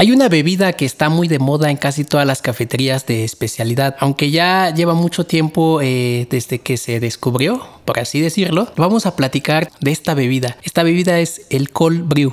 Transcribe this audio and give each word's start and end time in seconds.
Hay 0.00 0.12
una 0.12 0.28
bebida 0.28 0.74
que 0.74 0.84
está 0.84 1.08
muy 1.08 1.26
de 1.26 1.40
moda 1.40 1.72
en 1.72 1.76
casi 1.76 2.04
todas 2.04 2.24
las 2.24 2.40
cafeterías 2.40 3.04
de 3.06 3.24
especialidad, 3.24 3.96
aunque 3.98 4.30
ya 4.30 4.72
lleva 4.72 4.94
mucho 4.94 5.26
tiempo 5.26 5.80
eh, 5.82 6.28
desde 6.30 6.60
que 6.60 6.76
se 6.76 7.00
descubrió, 7.00 7.66
por 7.84 7.98
así 7.98 8.20
decirlo. 8.20 8.68
Vamos 8.76 9.06
a 9.06 9.16
platicar 9.16 9.72
de 9.80 9.90
esta 9.90 10.14
bebida. 10.14 10.56
Esta 10.62 10.84
bebida 10.84 11.18
es 11.18 11.46
el 11.50 11.70
cold 11.70 12.06
brew. 12.06 12.32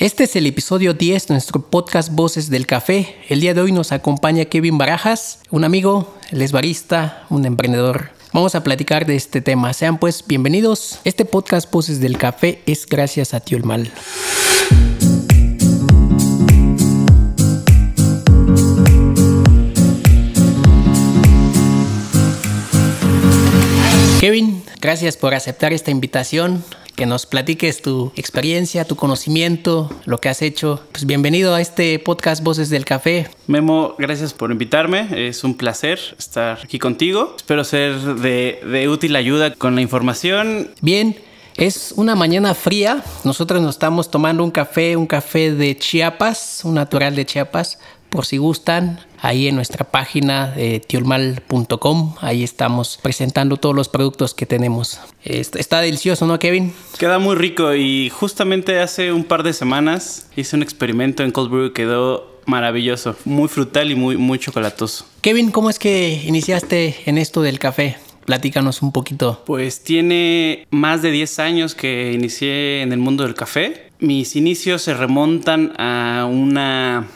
Este 0.00 0.24
es 0.24 0.34
el 0.34 0.48
episodio 0.48 0.94
10 0.94 1.28
de 1.28 1.34
nuestro 1.34 1.60
podcast 1.60 2.10
Voces 2.12 2.50
del 2.50 2.66
Café. 2.66 3.14
El 3.28 3.40
día 3.40 3.54
de 3.54 3.60
hoy 3.60 3.70
nos 3.70 3.92
acompaña 3.92 4.46
Kevin 4.46 4.76
Barajas, 4.76 5.38
un 5.52 5.62
amigo, 5.62 6.12
él 6.32 6.40
es 6.40 6.50
barista, 6.50 7.26
un 7.28 7.44
emprendedor. 7.44 8.10
Vamos 8.32 8.54
a 8.54 8.64
platicar 8.64 9.04
de 9.04 9.16
este 9.16 9.42
tema. 9.42 9.72
Sean 9.74 9.98
pues 9.98 10.24
bienvenidos. 10.26 10.98
Este 11.04 11.26
podcast 11.26 11.70
Voces 11.70 12.00
del 12.00 12.16
Café 12.16 12.62
es 12.64 12.86
gracias 12.86 13.34
a 13.34 13.40
Tío 13.40 13.58
El 13.58 13.64
Mal. 13.64 13.92
Kevin, 24.18 24.62
gracias 24.80 25.18
por 25.18 25.34
aceptar 25.34 25.74
esta 25.74 25.90
invitación 25.90 26.64
que 26.94 27.06
nos 27.06 27.26
platiques 27.26 27.82
tu 27.82 28.12
experiencia, 28.16 28.84
tu 28.84 28.96
conocimiento, 28.96 29.90
lo 30.04 30.18
que 30.18 30.28
has 30.28 30.42
hecho. 30.42 30.82
Pues 30.92 31.06
bienvenido 31.06 31.54
a 31.54 31.60
este 31.60 31.98
podcast 31.98 32.42
Voces 32.42 32.70
del 32.70 32.84
Café. 32.84 33.28
Memo, 33.46 33.94
gracias 33.98 34.34
por 34.34 34.50
invitarme. 34.50 35.08
Es 35.28 35.44
un 35.44 35.56
placer 35.56 35.98
estar 36.18 36.58
aquí 36.62 36.78
contigo. 36.78 37.34
Espero 37.36 37.64
ser 37.64 37.98
de, 38.16 38.60
de 38.64 38.88
útil 38.88 39.16
ayuda 39.16 39.54
con 39.54 39.74
la 39.74 39.80
información. 39.80 40.70
Bien. 40.80 41.16
Es 41.56 41.92
una 41.96 42.14
mañana 42.14 42.54
fría. 42.54 43.04
Nosotros 43.24 43.60
nos 43.60 43.74
estamos 43.74 44.10
tomando 44.10 44.42
un 44.42 44.50
café, 44.50 44.96
un 44.96 45.06
café 45.06 45.52
de 45.52 45.76
Chiapas, 45.76 46.62
un 46.64 46.74
natural 46.74 47.14
de 47.14 47.26
Chiapas, 47.26 47.78
por 48.12 48.26
si 48.26 48.36
gustan 48.36 49.00
ahí 49.20 49.48
en 49.48 49.56
nuestra 49.56 49.90
página 49.90 50.48
de 50.48 50.80
tiolmal.com. 50.80 52.14
Ahí 52.20 52.44
estamos 52.44 53.00
presentando 53.02 53.56
todos 53.56 53.74
los 53.74 53.88
productos 53.88 54.34
que 54.34 54.44
tenemos. 54.44 55.00
Está 55.24 55.80
delicioso, 55.80 56.26
¿no, 56.26 56.38
Kevin? 56.38 56.74
Queda 56.98 57.18
muy 57.18 57.34
rico 57.34 57.74
y 57.74 58.10
justamente 58.10 58.78
hace 58.80 59.12
un 59.12 59.24
par 59.24 59.42
de 59.42 59.54
semanas 59.54 60.28
hice 60.36 60.54
un 60.54 60.62
experimento 60.62 61.24
en 61.24 61.30
Cold 61.30 61.50
Brew 61.50 61.66
y 61.66 61.72
quedó 61.72 62.40
maravilloso, 62.44 63.16
muy 63.24 63.48
frutal 63.48 63.90
y 63.90 63.94
muy, 63.94 64.16
muy 64.18 64.38
chocolatoso. 64.38 65.06
Kevin, 65.22 65.50
¿cómo 65.50 65.70
es 65.70 65.78
que 65.78 66.22
iniciaste 66.26 66.96
en 67.06 67.16
esto 67.16 67.40
del 67.40 67.58
café? 67.58 67.96
Platícanos 68.26 68.82
un 68.82 68.92
poquito. 68.92 69.42
Pues 69.46 69.82
tiene 69.82 70.66
más 70.70 71.00
de 71.00 71.10
10 71.10 71.38
años 71.38 71.74
que 71.74 72.12
inicié 72.12 72.82
en 72.82 72.92
el 72.92 72.98
mundo 72.98 73.24
del 73.24 73.34
café. 73.34 73.90
Mis 74.00 74.36
inicios 74.36 74.82
se 74.82 74.92
remontan 74.92 75.72
a 75.78 76.28
una 76.30 77.08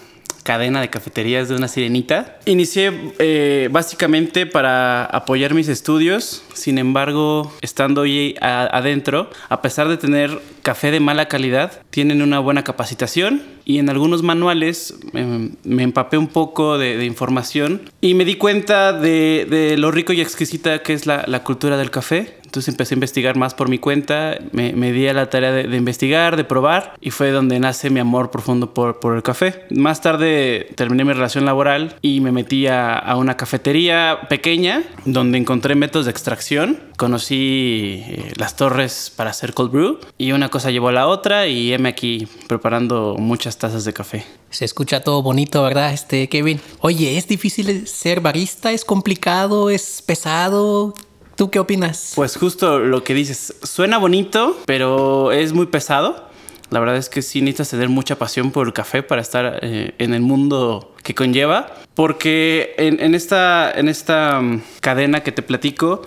cadena 0.47 0.80
de 0.80 0.89
cafeterías 0.89 1.48
de 1.48 1.56
una 1.56 1.66
sirenita. 1.66 2.39
Inicié 2.44 2.92
eh, 3.19 3.69
básicamente 3.72 4.47
para 4.47 5.05
apoyar 5.05 5.55
mis 5.55 5.66
estudios, 5.66 6.44
sin 6.55 6.78
embargo, 6.78 7.52
estando 7.62 8.02
ahí 8.02 8.36
adentro, 8.41 9.28
a 9.48 9.61
pesar 9.61 9.89
de 9.89 9.97
tener 9.97 10.41
café 10.62 10.92
de 10.92 11.00
mala 11.00 11.27
calidad, 11.27 11.83
tienen 11.91 12.22
una 12.22 12.39
buena 12.39 12.62
capacitación 12.62 13.42
y 13.64 13.78
en 13.78 13.91
algunos 13.91 14.22
manuales 14.22 14.94
em, 15.14 15.56
me 15.64 15.83
empapé 15.83 16.17
un 16.17 16.28
poco 16.28 16.78
de, 16.78 17.05
información 17.05 17.83
y 18.00 18.14
me 18.14 18.24
di 18.24 18.36
cuenta 18.36 18.92
de, 18.92 19.74
lo 19.77 19.91
rico 19.91 20.12
y 20.12 20.20
exquisita 20.20 20.78
que 20.83 20.92
es 20.92 21.06
la 21.06 21.42
cultura 21.42 21.77
del 21.77 21.91
café 21.91 22.36
entonces 22.47 22.69
empecé 22.69 22.94
a 22.94 22.97
investigar 22.97 23.36
más 23.36 23.55
por 23.55 23.69
mi 23.69 23.78
cuenta, 23.78 24.39
me, 24.52 24.92
di 24.92 25.08
a 25.08 25.12
la 25.12 25.28
tarea 25.28 25.52
de, 25.52 25.77
investigar, 25.77 26.36
de 26.36 26.44
probar 26.44 26.94
y 27.00 27.11
fue 27.11 27.33
donde 27.33 27.58
nace 27.58 27.91
mi 27.91 27.98
amor 27.98 28.30
profundo 28.30 28.73
por, 28.73 29.01
por, 29.01 29.17
el 29.17 29.23
café. 29.23 29.67
Más 29.70 30.01
tarde 30.01 30.68
terminé 30.77 31.05
mi 31.05 31.12
relación 31.12 31.45
laboral 31.45 31.96
y 32.02 32.20
me 32.20 32.30
metí 32.30 32.68
a, 32.68 33.14
una 33.17 33.36
cafetería 33.36 34.20
pequeña 34.29 34.85
donde 35.05 35.39
encontré 35.39 35.74
métodos 35.74 36.06
de 36.06 36.12
extracción. 36.12 36.79
Conocí 36.96 38.05
eh, 38.06 38.33
las 38.36 38.56
torres 38.56 39.12
para 39.14 39.30
hacer 39.30 39.52
cold 39.52 39.73
brew 39.73 39.98
y 40.17 40.33
una 40.33 40.48
cosa 40.48 40.70
llevó 40.70 40.89
a 40.89 40.92
la 40.92 41.08
otra 41.08 41.48
y 41.48 41.73
heme 41.73 41.89
aquí 41.89 42.29
preparando 42.46 43.17
muchas 43.18 43.58
tazas 43.58 43.85
de 43.85 43.92
café. 43.92 44.24
Se 44.51 44.64
escucha 44.64 45.01
todo 45.01 45.23
bonito, 45.23 45.62
¿verdad, 45.64 45.92
este 45.92 46.29
Kevin? 46.29 46.61
Oye, 46.80 47.18
¿es 47.18 47.27
difícil 47.27 47.86
ser 47.89 48.20
barista? 48.20 48.70
¿Es 48.70 48.85
complicado? 48.85 49.68
¿Es 49.68 50.01
pesado? 50.01 50.95
¿Tú 51.36 51.51
qué 51.51 51.58
opinas? 51.58 52.13
Pues 52.14 52.35
justo 52.36 52.79
lo 52.79 53.05
que 53.05 53.13
dices, 53.13 53.55
suena 53.63 53.98
bonito, 53.98 54.58
pero 54.64 55.33
es 55.33 55.52
muy 55.52 55.67
pesado. 55.67 56.30
La 56.70 56.80
verdad 56.80 56.97
es 56.97 57.11
que 57.11 57.20
sí 57.20 57.42
necesitas 57.42 57.70
tener 57.70 57.91
mucha 57.91 58.17
pasión 58.17 58.51
por 58.51 58.67
el 58.67 58.73
café 58.73 59.02
para 59.02 59.20
estar 59.20 59.61
eh, 59.63 59.95
en 59.98 60.14
el 60.14 60.23
mundo 60.23 60.95
que 61.02 61.14
conlleva. 61.14 61.74
Porque 61.95 62.74
en, 62.79 63.14
esta, 63.14 63.70
en 63.70 63.89
esta 63.89 64.41
mm, 64.41 64.63
cadena 64.80 65.23
que 65.23 65.30
te 65.30 65.42
platico, 65.42 66.02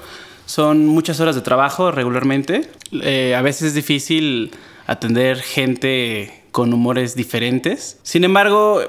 son 0.48 0.88
muchas 0.88 1.20
horas 1.20 1.36
de 1.36 1.42
trabajo 1.42 1.92
regularmente. 1.92 2.68
Eh, 2.92 3.36
a 3.36 3.44
veces 3.44 3.68
es 3.68 3.74
difícil 3.76 4.52
atender 4.88 5.38
gente 5.42 6.44
con 6.52 6.74
humores 6.74 7.16
diferentes. 7.16 8.00
Sin 8.02 8.24
embargo, 8.24 8.82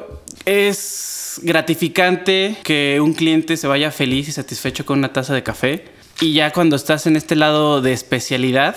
es 0.46 1.38
gratificante 1.42 2.56
que 2.62 2.98
un 3.02 3.12
cliente 3.12 3.58
se 3.58 3.66
vaya 3.66 3.90
feliz 3.90 4.28
y 4.28 4.32
satisfecho 4.32 4.86
con 4.86 4.98
una 4.98 5.12
taza 5.12 5.34
de 5.34 5.42
café 5.42 5.99
y 6.20 6.34
ya 6.34 6.52
cuando 6.52 6.76
estás 6.76 7.06
en 7.06 7.16
este 7.16 7.34
lado 7.34 7.80
de 7.80 7.92
especialidad, 7.92 8.76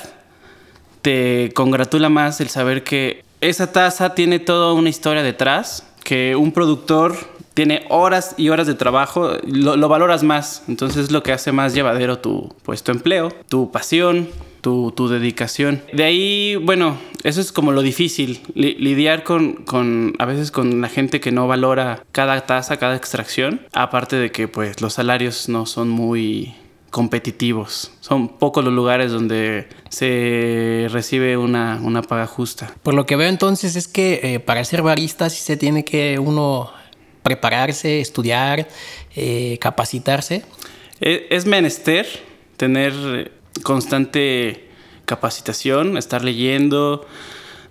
te 1.02 1.52
congratula 1.54 2.10
más 2.10 2.40
el 2.40 2.50
saber 2.50 2.84
que 2.84 3.24
esa 3.42 3.72
taza 3.72 4.16
tiene 4.16 4.40
toda 4.40 4.74
una 4.74 4.90
historia 4.90 5.22
detrás, 5.22 5.86
que 6.04 6.36
un 6.36 6.54
productor 6.54 7.16
tiene 7.54 7.86
horas 7.90 8.36
y 8.38 8.50
horas 8.50 8.68
de 8.68 8.74
trabajo, 8.74 9.34
lo, 9.46 9.88
valoras 9.90 10.24
más. 10.24 10.64
Entonces 10.68 11.06
es 11.06 11.12
lo 11.12 11.22
que 11.22 11.34
hace 11.34 11.52
más 11.52 11.74
llevadero 11.74 12.20
tu, 12.20 12.56
pues, 12.64 12.84
tu 12.84 12.92
empleo, 12.92 13.30
tu 13.50 13.72
pasión, 13.72 14.30
tu, 14.62 14.94
dedicación. 15.10 15.82
De 15.92 16.06
ahí, 16.06 16.56
bueno, 16.56 16.98
eso 17.24 17.42
es 17.42 17.52
como 17.52 17.74
lo 17.74 17.82
difícil, 17.82 18.40
lidiar 18.56 19.24
con, 19.24 19.56
con, 19.66 20.14
a 20.20 20.26
veces 20.26 20.52
con 20.52 20.80
la 20.80 20.88
gente 20.88 21.20
que 21.20 21.34
no 21.34 21.48
valora 21.48 22.04
cada 22.14 22.40
taza, 22.46 22.78
cada 22.78 22.96
extracción. 22.96 23.62
Aparte 23.74 24.16
de 24.16 24.32
que 24.32 24.48
pues 24.48 24.82
los 24.82 24.94
salarios 24.94 25.50
no 25.50 25.66
son 25.66 25.90
muy 25.90 26.56
competitivos. 26.94 27.92
Son 28.02 28.30
pocos 28.30 28.64
los 28.64 28.72
lugares 28.72 29.12
donde 29.12 29.68
se 29.90 30.88
recibe 30.92 31.38
una, 31.38 32.02
paga 32.08 32.28
justa. 32.28 32.72
Por 32.84 32.94
lo 32.94 33.08
que 33.08 33.16
veo 33.16 33.28
entonces 33.28 33.76
es 33.76 33.88
que 33.88 34.20
eh, 34.22 34.40
para 34.40 34.64
ser 34.64 34.84
barista 34.84 35.32
sí 35.32 35.42
se 35.42 35.58
tiene 35.58 35.84
que 35.84 36.20
uno 36.20 36.72
prepararse, 37.24 38.00
estudiar, 38.00 38.68
eh, 39.16 39.58
capacitarse. 39.60 40.46
E, 41.02 41.26
es, 41.32 41.48
menester 41.48 42.06
tener 42.58 43.32
constante 43.64 44.70
capacitación, 45.06 45.98
estar 45.98 46.24
leyendo, 46.24 47.08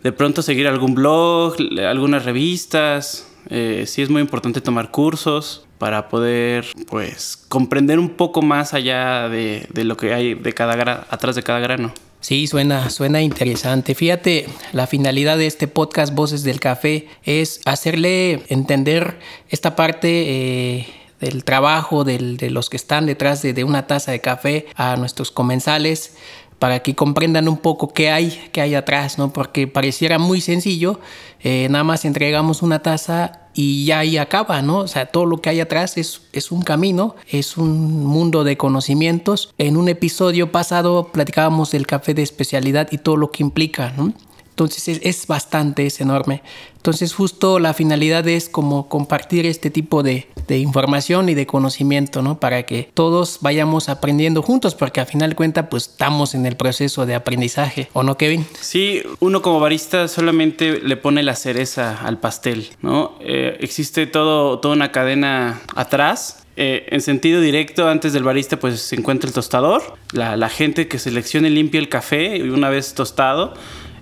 de 0.02 0.10
pronto 0.10 0.42
seguir 0.42 0.66
algún 0.66 0.94
blog, 0.94 1.54
algunas 1.78 2.24
revistas. 2.24 3.28
Eh, 3.50 3.84
sí 3.86 4.02
es 4.02 4.10
muy 4.10 4.20
importante 4.20 4.60
tomar 4.60 4.90
cursos 4.90 5.64
para 5.82 6.08
poder 6.08 6.64
pues 6.86 7.36
comprender 7.48 7.98
un 7.98 8.10
poco 8.10 8.40
más 8.40 8.72
allá 8.72 9.28
de, 9.28 9.66
lo 9.74 9.96
que 9.96 10.14
hay 10.14 10.34
de 10.34 10.52
cada 10.52 11.08
atrás 11.10 11.34
de 11.34 11.42
cada 11.42 11.58
grano. 11.58 11.92
Sí, 12.20 12.46
suena, 12.46 12.88
suena 12.88 13.20
interesante. 13.20 13.96
Fíjate, 13.96 14.46
la 14.72 14.86
finalidad 14.86 15.38
de 15.38 15.48
este 15.48 15.66
podcast 15.66 16.14
Voces 16.14 16.44
del 16.44 16.60
Café 16.60 17.08
es 17.24 17.60
hacerle 17.64 18.44
entender 18.46 19.18
esta 19.48 19.74
parte 19.74 20.78
eh, 20.78 20.86
del 21.18 21.42
trabajo 21.42 22.04
de 22.04 22.48
los 22.50 22.70
que 22.70 22.76
están 22.76 23.06
detrás 23.06 23.42
de, 23.42 23.52
de, 23.52 23.64
una 23.64 23.88
taza 23.88 24.12
de 24.12 24.20
café 24.20 24.66
a 24.76 24.94
nuestros 24.94 25.32
comensales 25.32 26.14
para 26.62 26.78
que 26.78 26.94
comprendan 26.94 27.48
un 27.48 27.56
poco 27.56 27.92
qué 27.92 28.12
hay, 28.12 28.40
qué 28.52 28.60
hay 28.60 28.76
atrás, 28.76 29.18
¿no? 29.18 29.32
Porque 29.32 29.66
pareciera 29.66 30.20
muy 30.20 30.40
sencillo, 30.40 31.00
eh, 31.40 31.66
nada 31.68 31.82
más 31.82 32.04
entregamos 32.04 32.62
una 32.62 32.78
taza 32.82 33.48
y 33.52 33.84
ya 33.84 33.98
ahí 33.98 34.16
acaba, 34.16 34.62
¿no? 34.62 34.78
O 34.78 34.86
sea, 34.86 35.06
todo 35.06 35.26
lo 35.26 35.40
que 35.40 35.50
hay 35.50 35.58
atrás 35.58 35.98
es, 35.98 36.22
es 36.32 36.52
un 36.52 36.62
camino, 36.62 37.16
es 37.28 37.56
un 37.56 38.04
mundo 38.04 38.44
de 38.44 38.56
conocimientos. 38.56 39.52
En 39.58 39.76
un 39.76 39.88
episodio 39.88 40.52
pasado 40.52 41.08
platicábamos 41.12 41.72
del 41.72 41.88
café 41.88 42.14
de 42.14 42.22
especialidad 42.22 42.86
y 42.92 42.98
todo 42.98 43.16
lo 43.16 43.32
que 43.32 43.42
implica, 43.42 43.92
¿no? 43.96 44.12
Entonces 44.52 45.00
es, 45.02 45.26
bastante, 45.26 45.86
es 45.86 46.00
enorme. 46.00 46.42
Entonces 46.76 47.14
justo 47.14 47.58
la 47.58 47.72
finalidad 47.72 48.28
es 48.28 48.50
como 48.50 48.88
compartir 48.88 49.46
este 49.46 49.70
tipo 49.70 50.02
de, 50.02 50.26
información 50.48 51.30
y 51.30 51.34
de 51.34 51.46
conocimiento, 51.46 52.20
¿no? 52.20 52.38
Para 52.38 52.64
que 52.64 52.90
todos 52.92 53.38
vayamos 53.40 53.88
aprendiendo 53.88 54.42
juntos, 54.42 54.74
porque 54.74 55.00
al 55.00 55.06
final 55.06 55.30
de 55.30 55.36
cuentas 55.36 55.68
pues 55.70 55.88
estamos 55.88 56.34
en 56.34 56.44
el 56.44 56.56
proceso 56.56 57.06
de 57.06 57.14
aprendizaje, 57.14 57.88
¿o 57.94 58.02
no, 58.02 58.18
Kevin? 58.18 58.44
Sí, 58.60 59.02
uno 59.20 59.40
como 59.40 59.60
barista 59.60 60.08
solamente 60.08 60.80
le 60.80 60.98
pone 60.98 61.22
la 61.22 61.34
cereza 61.34 61.98
al 62.04 62.18
pastel, 62.18 62.68
¿no? 62.82 63.14
Eh, 63.20 63.56
existe 63.60 64.06
todo, 64.06 64.58
toda 64.58 64.74
una 64.74 64.92
cadena 64.92 65.62
atrás 65.74 66.38
Eh, 66.54 66.84
en 66.90 67.00
sentido 67.00 67.40
directo, 67.40 67.88
antes 67.88 68.12
del 68.12 68.24
barista, 68.24 68.58
pues 68.58 68.82
se 68.82 68.96
encuentra 68.96 69.26
el 69.26 69.32
tostador, 69.32 69.96
la, 70.12 70.36
la 70.36 70.50
gente 70.50 70.86
que 70.86 70.98
selecciona 70.98 71.48
y 71.48 71.50
limpia 71.50 71.80
el 71.80 71.88
café 71.88 72.36
y 72.36 72.42
una 72.42 72.68
vez 72.68 72.92
tostado, 72.92 73.54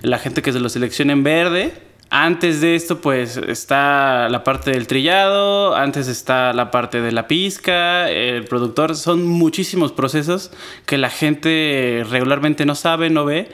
la 0.02 0.18
gente 0.18 0.42
que 0.42 0.52
se 0.52 0.60
lo 0.60 0.68
selecciona 0.68 1.12
en 1.12 1.22
verde, 1.22 1.72
antes 2.12 2.60
de 2.60 2.74
esto, 2.74 3.00
pues 3.00 3.36
está 3.36 4.28
la 4.28 4.42
parte 4.42 4.72
del 4.72 4.88
trillado, 4.88 5.76
antes 5.76 6.08
está 6.08 6.52
la 6.52 6.72
parte 6.72 7.00
de 7.00 7.12
la 7.12 7.28
pizca, 7.28 8.10
el 8.10 8.46
productor. 8.46 8.96
Son 8.96 9.24
muchísimos 9.24 9.92
procesos 9.92 10.50
que 10.86 10.98
la 10.98 11.08
gente 11.08 12.04
regularmente 12.10 12.66
no 12.66 12.74
sabe, 12.74 13.10
no 13.10 13.24
ve 13.24 13.48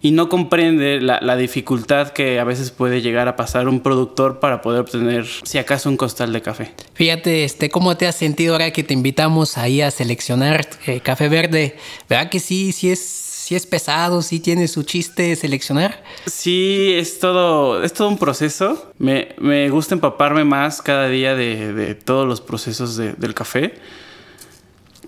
y 0.00 0.12
no 0.12 0.30
comprende 0.30 0.98
la, 1.02 1.36
dificultad 1.36 2.08
que 2.08 2.40
a 2.40 2.44
veces 2.44 2.70
puede 2.70 3.02
llegar 3.02 3.28
a 3.28 3.36
pasar 3.36 3.68
un 3.68 3.80
productor 3.80 4.40
para 4.40 4.62
poder 4.62 4.80
obtener, 4.80 5.26
si 5.44 5.58
acaso, 5.58 5.90
un 5.90 5.98
costal 5.98 6.32
de 6.32 6.40
café. 6.40 6.72
Fíjate, 6.94 7.44
este, 7.44 7.68
¿cómo 7.68 7.98
te 7.98 8.06
has 8.06 8.16
sentido 8.16 8.54
ahora 8.54 8.70
que 8.70 8.82
te 8.82 8.94
invitamos 8.94 9.58
ahí 9.58 9.82
a 9.82 9.90
seleccionar 9.90 10.66
eh, 10.86 11.00
café 11.00 11.28
verde? 11.28 11.76
¿Verdad 12.08 12.30
que 12.30 12.40
sí, 12.40 12.72
sí 12.72 12.90
es 12.90 13.29
sí 13.50 13.56
es 13.56 13.66
pesado, 13.66 14.22
sí 14.22 14.38
tiene 14.38 14.68
su 14.68 14.84
chiste 14.84 15.34
seleccionar. 15.34 16.04
Sí, 16.24 16.92
es 16.94 17.18
todo, 17.18 17.82
es 17.82 17.92
todo 17.92 18.06
un 18.06 18.16
proceso. 18.16 18.92
Me, 18.96 19.68
gusta 19.70 19.96
empaparme 19.96 20.44
más 20.44 20.80
cada 20.80 21.08
día 21.08 21.34
de, 21.34 21.96
todos 21.96 22.28
los 22.28 22.40
procesos 22.40 22.96
del 22.96 23.34
café. 23.34 23.74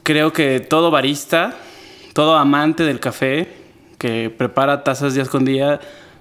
Creo 0.02 0.32
que 0.32 0.58
todo 0.58 0.90
barista, 0.90 1.54
todo 2.14 2.36
amante 2.36 2.82
del 2.82 2.98
café 2.98 3.46
que 3.96 4.28
prepara 4.28 4.82
tazas 4.82 5.14
día 5.14 5.26
con 5.26 5.44
día, 5.44 5.78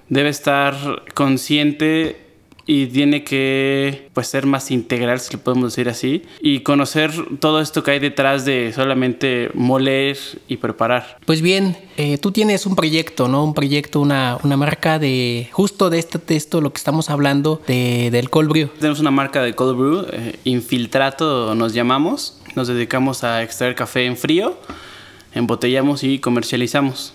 debe 0.08 0.28
estar 0.28 0.76
consciente 1.14 2.21
y 2.66 2.86
tiene 2.86 3.24
que 3.24 4.08
pues 4.12 4.28
ser 4.28 4.46
más 4.46 4.70
integral, 4.70 5.20
si 5.20 5.32
lo 5.34 5.42
podemos 5.42 5.72
decir 5.72 5.88
así, 5.88 6.22
y 6.40 6.60
conocer 6.60 7.12
todo 7.40 7.60
esto 7.60 7.82
que 7.82 7.92
hay 7.92 7.98
detrás 7.98 8.44
de 8.44 8.72
solamente 8.72 9.50
moler 9.54 10.18
y 10.48 10.56
preparar. 10.58 11.18
Pues 11.26 11.42
bien, 11.42 11.76
eh, 11.96 12.18
tú 12.18 12.32
tienes 12.32 12.66
un 12.66 12.76
proyecto, 12.76 13.28
¿no? 13.28 13.44
Un 13.44 13.54
proyecto, 13.54 14.00
una, 14.00 14.38
una 14.42 14.56
marca 14.56 14.98
de 14.98 15.48
justo 15.52 15.90
de 15.90 15.98
este 15.98 16.18
texto, 16.18 16.60
lo 16.60 16.72
que 16.72 16.78
estamos 16.78 17.10
hablando, 17.10 17.60
de, 17.66 18.10
del 18.10 18.30
cold 18.30 18.48
brew. 18.48 18.68
Tenemos 18.78 19.00
una 19.00 19.10
marca 19.10 19.42
de 19.42 19.54
cold 19.54 19.76
brew, 19.76 20.06
eh, 20.12 20.36
Infiltrato 20.44 21.54
nos 21.54 21.74
llamamos, 21.74 22.40
nos 22.54 22.68
dedicamos 22.68 23.24
a 23.24 23.42
extraer 23.42 23.74
café 23.74 24.06
en 24.06 24.16
frío, 24.16 24.56
embotellamos 25.34 26.04
y 26.04 26.18
comercializamos. 26.18 27.14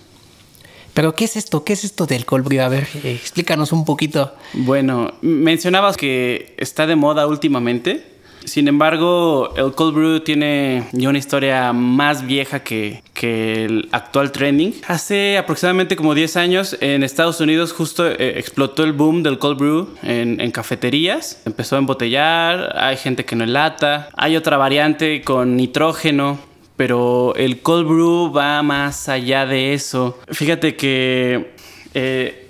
Pero 0.98 1.14
¿qué 1.14 1.26
es 1.26 1.36
esto? 1.36 1.64
¿Qué 1.64 1.74
es 1.74 1.84
esto 1.84 2.08
del 2.08 2.26
cold 2.26 2.44
brew? 2.44 2.60
A 2.60 2.70
ver, 2.70 2.88
explícanos 3.04 3.72
un 3.72 3.86
poquito. 3.86 4.34
Bueno, 4.54 5.14
mencionabas 5.22 5.96
que 5.96 6.56
está 6.58 6.88
de 6.88 6.96
moda 6.96 7.28
últimamente. 7.28 8.04
Sin 8.46 8.68
embargo, 8.68 9.54
el 9.58 9.74
cold 9.74 9.94
brew 9.94 10.20
tiene 10.22 10.88
ya 10.94 11.10
una 11.10 11.20
historia 11.20 11.72
más 11.72 12.26
vieja 12.26 12.64
que, 12.64 13.04
que 13.14 13.66
el 13.66 13.90
actual 13.92 14.32
trending. 14.32 14.74
Hace 14.88 15.38
aproximadamente 15.38 15.96
como 15.96 16.16
10 16.16 16.36
años 16.36 16.76
en 16.82 17.04
Estados 17.04 17.40
Unidos 17.42 17.74
justo 17.74 18.08
eh, 18.08 18.40
explotó 18.40 18.84
el 18.84 18.94
boom 18.94 19.22
del 19.22 19.38
cold 19.38 19.60
brew 19.60 19.90
en, 20.02 20.42
en, 20.42 20.50
cafeterías. 20.50 21.44
Empezó 21.46 21.76
a 21.76 21.78
embotellar, 21.78 22.76
hay 22.76 22.98
gente 22.98 23.24
que 23.24 23.36
no 23.36 23.46
lata. 23.46 24.10
Hay 24.18 24.36
otra 24.36 24.58
variante 24.58 25.22
con 25.22 25.58
nitrógeno 25.58 26.40
pero 26.78 27.34
el 27.36 27.62
cold 27.62 27.88
brew 27.88 28.32
va 28.32 28.64
más 28.64 29.10
allá 29.10 29.46
de 29.46 29.74
eso. 29.74 30.18
Fíjate 30.30 30.76
que 30.78 31.54
eh, 31.94 32.48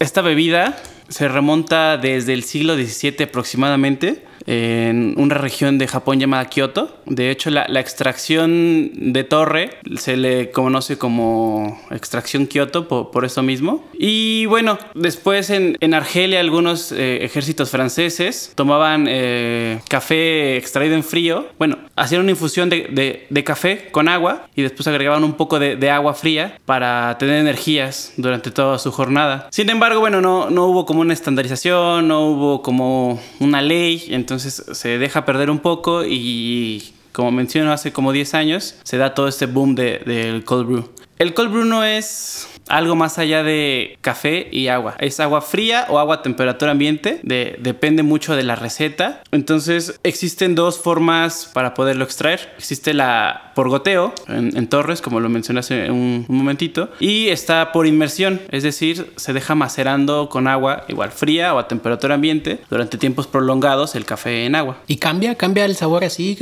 esta 0.00 0.20
bebida 0.20 0.76
se 1.08 1.28
remonta 1.28 1.96
desde 1.96 2.34
el 2.34 2.42
siglo 2.42 2.74
XVII 2.74 3.24
aproximadamente 3.24 4.24
en 4.46 5.14
una 5.16 5.34
región 5.34 5.78
de 5.78 5.86
Japón 5.86 6.20
llamada 6.20 6.46
Kyoto. 6.46 6.96
De 7.06 7.30
hecho, 7.30 7.50
la, 7.50 7.66
extracción 7.80 8.90
de 9.12 9.24
torre 9.24 9.70
se 9.96 10.16
le 10.16 10.50
conoce 10.50 10.98
como 10.98 11.80
extracción 11.90 12.46
Kyoto 12.46 12.88
por, 12.88 13.24
eso 13.24 13.42
mismo. 13.42 13.84
Y 13.98 14.46
bueno, 14.46 14.78
después 14.94 15.50
en, 15.50 15.94
Argelia 15.94 16.40
algunos 16.40 16.92
eh, 16.92 17.24
ejércitos 17.24 17.70
franceses 17.70 18.52
tomaban 18.54 19.06
eh, 19.08 19.80
café 19.88 20.56
extraído 20.56 20.94
en 20.94 21.04
frío. 21.04 21.46
Bueno, 21.58 21.78
hacían 21.96 22.22
una 22.22 22.30
infusión 22.30 22.70
de, 22.70 23.42
café 23.44 23.88
con 23.90 24.08
agua 24.08 24.46
y 24.54 24.62
después 24.62 24.86
agregaban 24.86 25.24
un 25.24 25.34
poco 25.34 25.58
de, 25.58 25.90
agua 25.90 26.14
fría 26.14 26.56
para 26.66 27.18
tener 27.18 27.40
energías 27.40 28.12
durante 28.16 28.50
toda 28.50 28.78
su 28.78 28.92
jornada. 28.92 29.48
Sin 29.50 29.68
embargo, 29.70 30.00
bueno, 30.00 30.20
no, 30.20 30.50
no 30.50 30.66
hubo 30.66 30.86
como 30.86 31.00
una 31.00 31.12
estandarización, 31.12 32.06
no 32.06 32.26
hubo 32.26 32.62
como 32.62 33.20
una 33.40 33.60
ley. 33.60 34.04
Entonces 34.10 34.29
entonces 34.30 34.62
se 34.76 34.98
deja 34.98 35.24
perder 35.24 35.50
un 35.50 35.58
poco 35.58 36.04
y 36.04 36.94
como 37.10 37.32
menciono 37.32 37.72
hace 37.72 37.92
como 37.92 38.12
10 38.12 38.34
años 38.34 38.76
se 38.84 38.96
da 38.96 39.12
todo 39.12 39.26
este 39.26 39.46
boom 39.46 39.74
del 39.74 40.44
cold 40.44 40.68
brew. 40.68 40.88
El 41.18 41.34
cold 41.34 41.50
brew 41.50 41.64
no 41.64 41.82
es 41.82 42.48
algo 42.68 42.94
más 42.94 43.18
allá 43.18 43.42
de 43.42 43.98
café 44.00 44.48
y 44.52 44.68
agua. 44.68 44.94
Es 45.00 45.18
agua 45.18 45.42
fría 45.42 45.86
o 45.88 45.98
agua 45.98 46.16
a 46.16 46.22
temperatura 46.22 46.70
ambiente. 46.70 47.20
depende 47.24 48.04
mucho 48.04 48.36
de 48.36 48.44
la 48.44 48.54
receta. 48.54 49.20
Entonces 49.32 49.98
existen 50.04 50.54
dos 50.54 50.78
formas 50.78 51.50
para 51.52 51.74
poderlo 51.74 52.04
extraer. 52.04 52.54
Existe 52.56 52.94
la 52.94 53.49
por 53.60 53.68
goteo 53.68 54.14
en, 54.26 54.68
torres, 54.68 55.02
como 55.02 55.20
lo 55.20 55.28
mencioné 55.28 55.60
hace 55.60 55.90
un, 55.90 56.24
momentito. 56.28 56.88
Y 56.98 57.28
está 57.28 57.72
por 57.72 57.86
inmersión, 57.86 58.40
es 58.50 58.62
decir, 58.62 59.12
se 59.16 59.34
deja 59.34 59.54
macerando 59.54 60.30
con 60.30 60.48
agua 60.48 60.86
igual 60.88 61.10
fría 61.10 61.52
o 61.52 61.58
a 61.58 61.68
temperatura 61.68 62.14
ambiente 62.14 62.60
durante 62.70 62.96
tiempos 62.96 63.26
prolongados 63.26 63.96
el 63.96 64.06
café 64.06 64.46
en 64.46 64.54
agua. 64.54 64.78
¿Y 64.86 64.96
cambia? 64.96 65.34
¿Cambia 65.34 65.66
el 65.66 65.76
sabor 65.76 66.04
así 66.04 66.38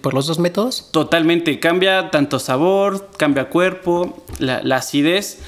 por 0.00 0.14
los 0.14 0.26
dos 0.26 0.38
métodos? 0.38 0.88
Totalmente. 0.92 1.60
Cambia 1.60 2.10
tanto 2.10 2.38
sabor, 2.38 3.10
cambia 3.18 3.50
cuerpo, 3.50 4.24
la, 4.38 4.62
la 4.62 4.76
acidez. 4.76 5.40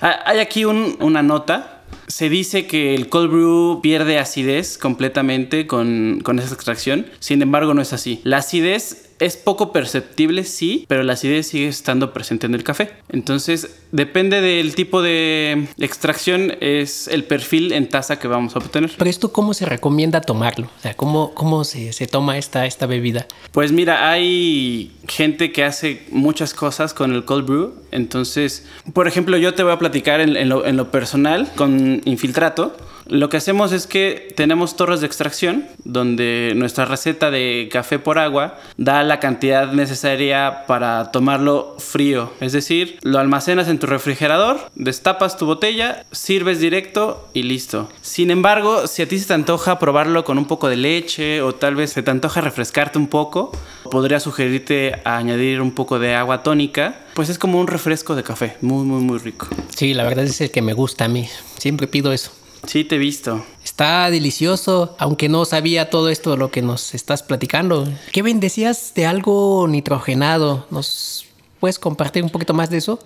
Ah, 0.00 0.18
hay 0.26 0.40
aquí 0.40 0.64
una 0.64 1.22
nota. 1.22 1.82
Se 2.08 2.28
dice 2.28 2.66
que 2.66 2.96
el 2.96 3.08
cold 3.08 3.30
brew 3.30 3.80
pierde 3.82 4.18
acidez 4.18 4.78
completamente 4.78 5.68
con, 5.68 6.22
con 6.24 6.40
esa 6.40 6.54
extracción. 6.54 7.06
Sin 7.20 7.40
embargo, 7.40 7.72
no 7.72 7.82
es 7.82 7.92
así. 7.92 8.20
La 8.24 8.38
acidez 8.38 9.11
es 9.24 9.36
poco 9.36 9.72
perceptible, 9.72 10.44
sí, 10.44 10.84
pero 10.88 11.02
la 11.02 11.12
acidez 11.12 11.46
sigue 11.46 11.68
estando 11.68 12.12
presente 12.12 12.46
en 12.46 12.54
el 12.54 12.64
café. 12.64 12.90
Entonces, 13.08 13.76
depende 13.92 14.40
del 14.40 14.74
tipo 14.74 15.00
de 15.00 15.68
extracción, 15.78 16.56
es 16.60 17.06
el 17.08 17.24
perfil 17.24 17.72
en 17.72 17.88
taza 17.88 18.18
que 18.18 18.26
vamos 18.26 18.56
a 18.56 18.58
obtener. 18.58 18.90
Pero 18.98 19.08
esto, 19.08 19.32
¿cómo 19.32 19.54
se 19.54 19.64
recomienda 19.64 20.20
tomarlo? 20.20 20.66
O 20.66 20.80
sea, 20.80 20.94
¿cómo, 20.94 21.34
cómo 21.34 21.64
se, 21.64 21.92
se 21.92 22.06
toma 22.06 22.36
esta, 22.36 22.66
esta 22.66 22.86
bebida? 22.86 23.26
Pues 23.52 23.70
mira, 23.70 24.10
hay 24.10 24.90
gente 25.06 25.52
que 25.52 25.64
hace 25.64 26.02
muchas 26.10 26.52
cosas 26.52 26.92
con 26.92 27.12
el 27.12 27.24
cold 27.24 27.46
brew. 27.46 27.74
Entonces, 27.92 28.66
por 28.92 29.06
ejemplo, 29.06 29.36
yo 29.36 29.54
te 29.54 29.62
voy 29.62 29.72
a 29.72 29.78
platicar 29.78 30.20
en, 30.20 30.48
lo, 30.48 30.66
en 30.66 30.76
lo 30.76 30.90
personal 30.90 31.50
con 31.54 32.00
infiltrato. 32.04 32.76
Lo 33.06 33.28
que 33.28 33.36
hacemos 33.36 33.72
es 33.72 33.86
que 33.86 34.32
tenemos 34.36 34.76
torres 34.76 35.00
de 35.00 35.06
extracción 35.06 35.66
donde 35.84 36.52
nuestra 36.56 36.84
receta 36.84 37.30
de 37.30 37.68
café 37.70 37.98
por 37.98 38.18
agua 38.18 38.58
da 38.76 39.02
la 39.02 39.20
cantidad 39.20 39.72
necesaria 39.72 40.64
para 40.66 41.10
tomarlo 41.10 41.76
frío. 41.78 42.32
Es 42.40 42.52
decir, 42.52 42.98
lo 43.02 43.18
almacenas 43.18 43.68
en 43.68 43.78
tu 43.78 43.86
refrigerador, 43.86 44.58
destapas 44.74 45.36
tu 45.36 45.46
botella, 45.46 46.04
sirves 46.12 46.60
directo 46.60 47.28
y 47.32 47.42
listo. 47.42 47.88
Sin 48.00 48.30
embargo, 48.30 48.86
si 48.86 49.02
a 49.02 49.08
ti 49.08 49.18
se 49.18 49.26
te 49.26 49.34
antoja 49.34 49.78
probarlo 49.78 50.24
con 50.24 50.38
un 50.38 50.46
poco 50.46 50.68
de 50.68 50.76
leche 50.76 51.42
o 51.42 51.54
tal 51.54 51.74
vez 51.74 51.92
se 51.92 52.02
te 52.02 52.10
antoja 52.10 52.40
refrescarte 52.40 52.98
un 52.98 53.08
poco, 53.08 53.52
podría 53.90 54.20
sugerirte 54.20 55.00
añadir 55.04 55.60
un 55.60 55.72
poco 55.72 55.98
de 55.98 56.14
agua 56.14 56.42
tónica. 56.42 57.00
Pues 57.14 57.28
es 57.28 57.38
como 57.38 57.60
un 57.60 57.66
refresco 57.66 58.14
de 58.14 58.22
café, 58.22 58.56
muy, 58.60 58.84
muy, 58.84 59.02
muy 59.02 59.18
rico. 59.18 59.48
Sí, 59.74 59.94
la 59.94 60.04
verdad 60.04 60.24
es 60.24 60.40
el 60.40 60.50
que 60.50 60.62
me 60.62 60.72
gusta 60.72 61.04
a 61.04 61.08
mí. 61.08 61.28
Siempre 61.58 61.86
pido 61.86 62.12
eso. 62.12 62.32
Sí, 62.66 62.84
te 62.84 62.96
he 62.96 62.98
visto. 62.98 63.44
Está 63.64 64.08
delicioso, 64.10 64.94
aunque 64.98 65.28
no 65.28 65.44
sabía 65.44 65.90
todo 65.90 66.08
esto 66.08 66.30
de 66.32 66.36
lo 66.36 66.50
que 66.50 66.62
nos 66.62 66.94
estás 66.94 67.22
platicando. 67.22 67.88
¿Qué 68.12 68.22
decías 68.22 68.92
de 68.94 69.06
algo 69.06 69.66
nitrogenado? 69.68 70.66
¿Nos 70.70 71.26
puedes 71.60 71.78
compartir 71.78 72.22
un 72.22 72.30
poquito 72.30 72.54
más 72.54 72.70
de 72.70 72.78
eso? 72.78 72.98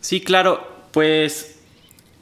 Sí, 0.00 0.20
claro. 0.20 0.72
Pues 0.92 1.56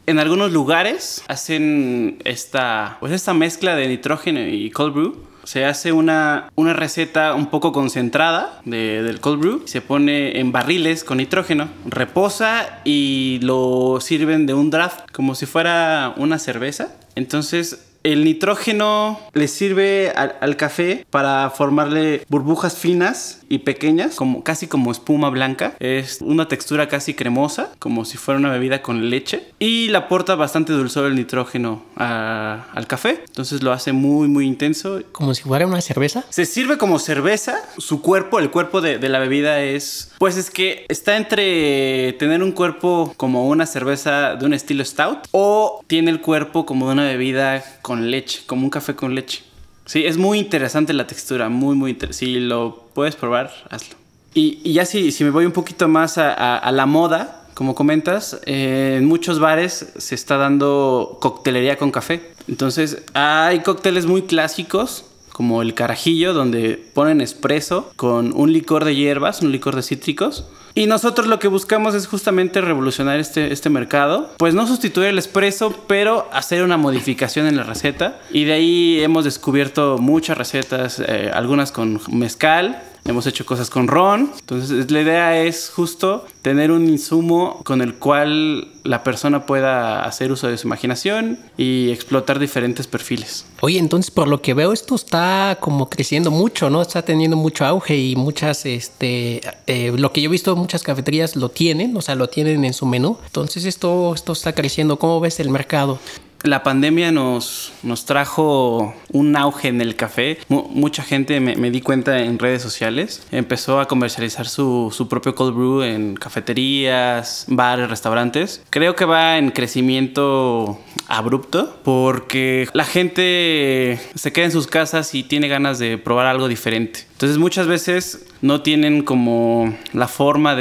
en 0.06 0.18
algunos 0.18 0.52
lugares 0.52 1.23
hacen 1.28 2.21
esta, 2.25 2.97
pues 3.00 3.12
esta 3.12 3.35
mezcla 3.35 3.76
de 3.76 3.88
nitrógeno 3.88 4.40
y 4.40 4.71
cold 4.71 4.94
brew 4.94 5.31
se 5.44 5.64
hace 5.64 5.92
una, 5.92 6.49
una 6.54 6.72
receta 6.72 7.34
un 7.34 7.46
poco 7.46 7.72
concentrada 7.72 8.61
de, 8.64 9.02
del 9.02 9.20
cold 9.20 9.40
brew. 9.40 9.62
Se 9.66 9.80
pone 9.80 10.38
en 10.38 10.52
barriles 10.52 11.04
con 11.04 11.18
nitrógeno, 11.18 11.68
reposa 11.84 12.80
y 12.84 13.40
lo 13.42 13.99
sirven 14.00 14.46
de 14.46 14.54
un 14.54 14.70
draft 14.70 15.11
como 15.12 15.34
si 15.34 15.46
fuera 15.46 16.14
una 16.16 16.38
cerveza. 16.38 16.94
Entonces 17.14 17.92
el 18.02 18.25
nitrógeno 18.25 19.20
le 19.32 19.49
sirve 19.49 20.11
al, 20.11 20.56
café 20.56 21.06
para 21.11 21.50
formarle 21.50 22.25
burbujas 22.28 22.76
finas 22.76 23.41
y 23.52 23.59
pequeñas, 23.59 24.14
como, 24.14 24.42
casi 24.42 24.66
como 24.66 24.90
espuma 24.90 25.28
blanca. 25.28 25.75
Es 25.78 26.23
una 26.23 26.49
textura 26.49 26.88
casi 26.88 27.12
cremosa, 27.12 27.68
como 27.78 28.06
si 28.06 28.16
fuera 28.16 28.40
una 28.40 28.50
bebida 28.50 28.80
con 28.80 29.11
leche. 29.11 29.44
Y 29.59 29.88
le 29.88 29.99
aporta 29.99 30.37
bastante 30.37 30.73
dulzor 30.73 31.04
el 31.04 31.16
nitrógeno 31.16 31.82
al 31.97 32.87
café. 32.87 33.23
Entonces 33.26 33.62
lo 33.62 33.73
hace 33.73 33.92
muy, 33.92 34.26
muy 34.26 34.47
intenso. 34.47 35.02
¿Como 35.12 35.35
si 35.35 35.42
fuera 35.42 35.66
una 35.66 35.82
cerveza? 35.82 36.25
Se 36.30 36.47
sirve 36.47 36.78
como 36.78 36.99
cerveza. 36.99 37.61
Su 37.76 38.00
cuerpo, 38.00 38.38
el 38.38 38.50
cuerpo 38.50 38.80
de, 38.80 38.97
de 38.97 39.09
la 39.11 39.18
bebida 39.18 39.61
es... 39.61 40.12
Pues 40.18 40.38
es 40.38 40.50
que 40.50 40.87
está 40.88 41.18
entre 41.18 42.14
tener 42.14 42.42
un 42.42 42.52
cuerpo 42.52 43.12
como 43.18 43.49
una 43.49 43.66
cerveza 43.66 44.35
de 44.35 44.47
un 44.47 44.54
estilo 44.54 44.82
stout 44.82 45.28
o 45.32 45.85
tiene 45.88 46.11
el 46.11 46.23
cuerpo 46.23 46.64
como 46.64 46.87
de 46.87 46.92
una 46.94 47.04
bebida 47.04 47.62
con 47.82 48.11
leche, 48.11 48.44
como 48.47 48.62
un 48.62 48.71
café 48.71 48.94
con 48.94 49.14
leche. 49.14 49.42
Sí, 49.84 50.06
es 50.06 50.16
muy 50.16 50.38
interesante 50.38 50.92
la 50.92 51.06
textura, 51.06 51.48
muy, 51.48 51.74
muy 51.74 51.92
interesante. 51.92 52.26
Si 52.26 52.40
lo 52.40 52.88
puedes 52.94 53.16
probar, 53.16 53.52
hazlo. 53.70 53.96
Y, 54.34 54.72
ya 54.72 54.86
si, 54.86 55.12
si 55.12 55.24
me 55.24 55.30
voy 55.30 55.44
un 55.44 55.52
poquito 55.52 55.88
más 55.88 56.16
a, 56.18 56.70
la 56.72 56.86
moda, 56.86 57.44
como 57.54 57.74
comentas, 57.74 58.40
eh, 58.46 58.96
en 58.98 59.04
muchos 59.04 59.38
bares 59.38 59.92
se 59.96 60.14
está 60.14 60.36
dando 60.36 61.18
coctelería 61.20 61.76
con 61.76 61.90
café. 61.90 62.32
Entonces, 62.48 63.02
hay 63.14 63.60
cócteles 63.60 64.06
muy 64.06 64.22
clásicos, 64.22 65.04
como 65.32 65.62
el 65.62 65.74
carajillo, 65.74 66.34
donde 66.34 66.82
ponen 66.94 67.20
espresso 67.20 67.92
con 67.96 68.32
un 68.34 68.52
licor 68.52 68.84
de 68.84 68.94
hierbas, 68.94 69.42
un 69.42 69.52
licor 69.52 69.76
de 69.76 69.82
cítricos. 69.82 70.46
Y 70.74 70.86
nosotros 70.86 71.26
lo 71.26 71.38
que 71.38 71.48
buscamos 71.48 71.94
es 71.94 72.06
justamente 72.06 72.60
revolucionar 72.60 73.20
este, 73.20 73.52
este 73.52 73.68
mercado. 73.68 74.30
Pues 74.38 74.54
no 74.54 74.66
sustituir 74.66 75.08
el 75.08 75.18
espresso, 75.18 75.74
pero 75.86 76.28
hacer 76.32 76.62
una 76.62 76.78
modificación 76.78 77.46
en 77.46 77.56
la 77.56 77.62
receta. 77.62 78.20
Y 78.30 78.44
de 78.44 78.52
ahí 78.54 79.00
hemos 79.02 79.24
descubierto 79.24 79.98
muchas 79.98 80.38
recetas, 80.38 80.98
eh, 81.00 81.30
algunas 81.32 81.72
con 81.72 82.00
mezcal, 82.10 82.82
hemos 83.04 83.26
hecho 83.26 83.44
cosas 83.44 83.71
con 83.71 83.88
ron. 83.88 84.30
Entonces 84.40 84.90
la 84.90 85.00
idea 85.00 85.42
es 85.42 85.71
justo 85.71 86.26
tener 86.42 86.71
un 86.71 86.88
insumo 86.88 87.61
con 87.64 87.82
el 87.82 87.94
cual 87.94 88.68
la 88.85 89.04
persona 89.04 89.47
pueda 89.47 90.04
hacer 90.04 90.32
uso 90.32 90.49
de 90.49 90.59
su 90.59 90.66
imaginación 90.66 91.38
y 91.56 91.90
explotar 91.90 92.38
diferentes 92.38 92.87
perfiles. 92.87 93.47
Oye, 93.61 93.78
entonces 93.78 94.11
por 94.11 94.28
lo 94.28 94.42
que 94.42 94.54
veo 94.54 94.73
esto 94.73 94.94
está 94.94 95.56
como 95.61 95.88
creciendo 95.88 96.30
mucho, 96.30 96.68
¿no? 96.68 96.82
Está 96.82 97.02
teniendo 97.02 97.37
mucho 97.37 97.64
auge 97.64 97.97
y 97.97 98.16
muchas, 98.16 98.66
este, 98.66 99.40
eh, 99.66 99.92
lo 99.97 100.12
que 100.12 100.21
yo 100.21 100.28
he 100.28 100.32
visto, 100.32 100.56
muchas 100.56 100.82
cafeterías 100.82 101.37
lo 101.37 101.49
tienen, 101.49 101.97
o 101.97 102.02
sea, 102.02 102.14
lo 102.14 102.28
tienen 102.28 102.64
en 102.64 102.73
su 102.73 102.87
menú. 102.87 103.18
Entonces 103.26 103.64
esto, 103.64 104.14
esto 104.14 104.32
está 104.32 104.52
creciendo. 104.52 104.99
¿Cómo 104.99 105.21
ves 105.21 105.38
el 105.38 105.50
mercado? 105.50 105.99
La 106.44 106.62
pandemia 106.62 107.12
nos, 107.12 107.72
nos 107.82 108.04
trajo 108.04 108.94
un 109.12 109.37
auge 109.37 109.68
en 109.68 109.80
el 109.80 109.96
café. 109.96 110.38
mucha 110.49 111.02
gente, 111.02 111.38
me, 111.40 111.70
di 111.70 111.80
cuenta 111.80 112.20
en 112.20 112.38
redes 112.38 112.62
sociales, 112.62 113.26
empezó 113.30 113.80
a 113.80 113.87
comercializar 113.87 114.49
su, 114.49 114.92
su, 114.92 115.08
propio 115.08 115.34
cold 115.34 115.54
brew 115.54 115.82
en 115.82 116.14
cafeterías, 116.14 117.44
bares, 117.49 117.88
restaurantes. 117.88 118.62
Creo 118.70 118.96
que 118.96 119.04
va 119.04 119.38
en 119.38 119.50
crecimiento 119.50 120.80
abrupto 121.08 121.78
porque 121.84 122.68
la 122.72 122.84
gente 122.84 124.00
se 124.14 124.32
queda 124.32 124.46
en 124.46 124.52
sus 124.52 124.66
casas 124.66 125.14
y 125.14 125.22
tiene 125.22 125.49
ganas 125.49 125.78
de 125.78 125.99
probar 125.99 126.26
algo 126.26 126.49
diferente. 126.49 127.06
Entonces 127.12 127.38
muchas 127.38 127.66
veces 127.66 128.26
no 128.40 128.62
tienen 128.62 129.02
como 129.02 129.76
la 129.92 130.08
forma 130.08 130.56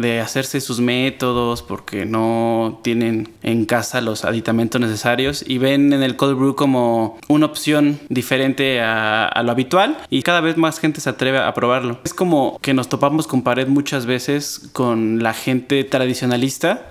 de, 0.00 0.20
hacerse 0.20 0.60
sus 0.60 0.80
métodos 0.80 1.62
porque 1.62 2.06
no 2.06 2.80
tienen 2.82 3.28
en 3.42 3.64
casa 3.64 4.00
los 4.00 4.24
aditamentos 4.24 4.80
necesarios 4.80 5.44
y 5.46 5.58
ven 5.58 5.92
en 5.92 6.02
el 6.02 6.16
cold 6.16 6.38
brew 6.38 6.54
como 6.54 7.18
una 7.28 7.46
opción 7.46 7.98
diferente 8.08 8.80
a, 8.80 9.42
lo 9.44 9.52
habitual 9.52 9.98
y 10.10 10.22
cada 10.22 10.40
vez 10.40 10.56
más 10.56 10.78
gente 10.78 11.00
se 11.00 11.10
atreve 11.10 11.38
a 11.38 11.52
probarlo. 11.54 11.98
Es 12.04 12.14
como 12.14 12.58
que 12.60 12.74
nos 12.74 12.88
topamos 12.88 13.26
con 13.26 13.42
pared 13.42 13.68
muchas 13.68 14.06
veces 14.06 14.68
con 14.72 15.22
la 15.22 15.34
gente 15.34 15.84
tradicionalista 15.84 16.86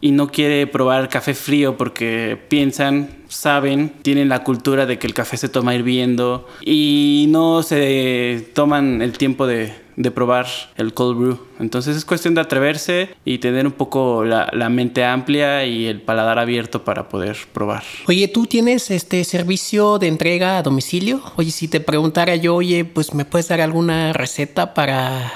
y 0.00 0.10
no 0.10 0.28
quiere 0.28 0.66
probar 0.66 1.08
café 1.08 1.32
frío 1.32 1.76
porque 1.76 2.38
piensan, 2.48 3.08
saben, 3.28 3.92
tienen 4.02 4.28
la 4.28 4.42
cultura 4.42 4.84
de 4.84 4.98
que 4.98 5.06
el 5.06 5.14
café 5.14 5.36
se 5.36 5.48
toma 5.48 5.74
hirviendo 5.74 6.48
y 6.60 7.26
no 7.28 7.62
se 7.62 8.48
toman 8.52 9.00
el 9.00 9.16
tiempo 9.16 9.46
de, 9.46 9.72
probar 10.10 10.46
el 10.76 10.94
cold 10.94 11.18
brew. 11.18 11.38
Entonces 11.60 11.96
es 11.96 12.04
cuestión 12.04 12.34
de 12.34 12.40
atreverse 12.40 13.10
y 13.24 13.38
tener 13.38 13.66
un 13.66 13.72
poco 13.72 14.24
la, 14.24 14.68
mente 14.68 15.04
amplia 15.04 15.64
y 15.66 15.86
el 15.86 16.00
paladar 16.00 16.38
abierto 16.38 16.84
para 16.84 17.08
poder 17.08 17.36
probar. 17.52 17.82
Oye, 18.08 18.28
¿tú 18.28 18.46
tienes 18.46 18.90
este 18.90 19.22
servicio 19.24 19.98
de 19.98 20.08
entrega 20.08 20.58
a 20.58 20.62
domicilio? 20.62 21.22
Oye, 21.36 21.50
si 21.50 21.68
te 21.68 21.80
preguntara 21.80 22.36
yo, 22.36 22.54
oye, 22.54 22.84
pues 22.84 23.14
me 23.14 23.24
puedes 23.24 23.48
dar 23.48 23.60
alguna 23.60 24.12
receta 24.12 24.74
para 24.74 25.32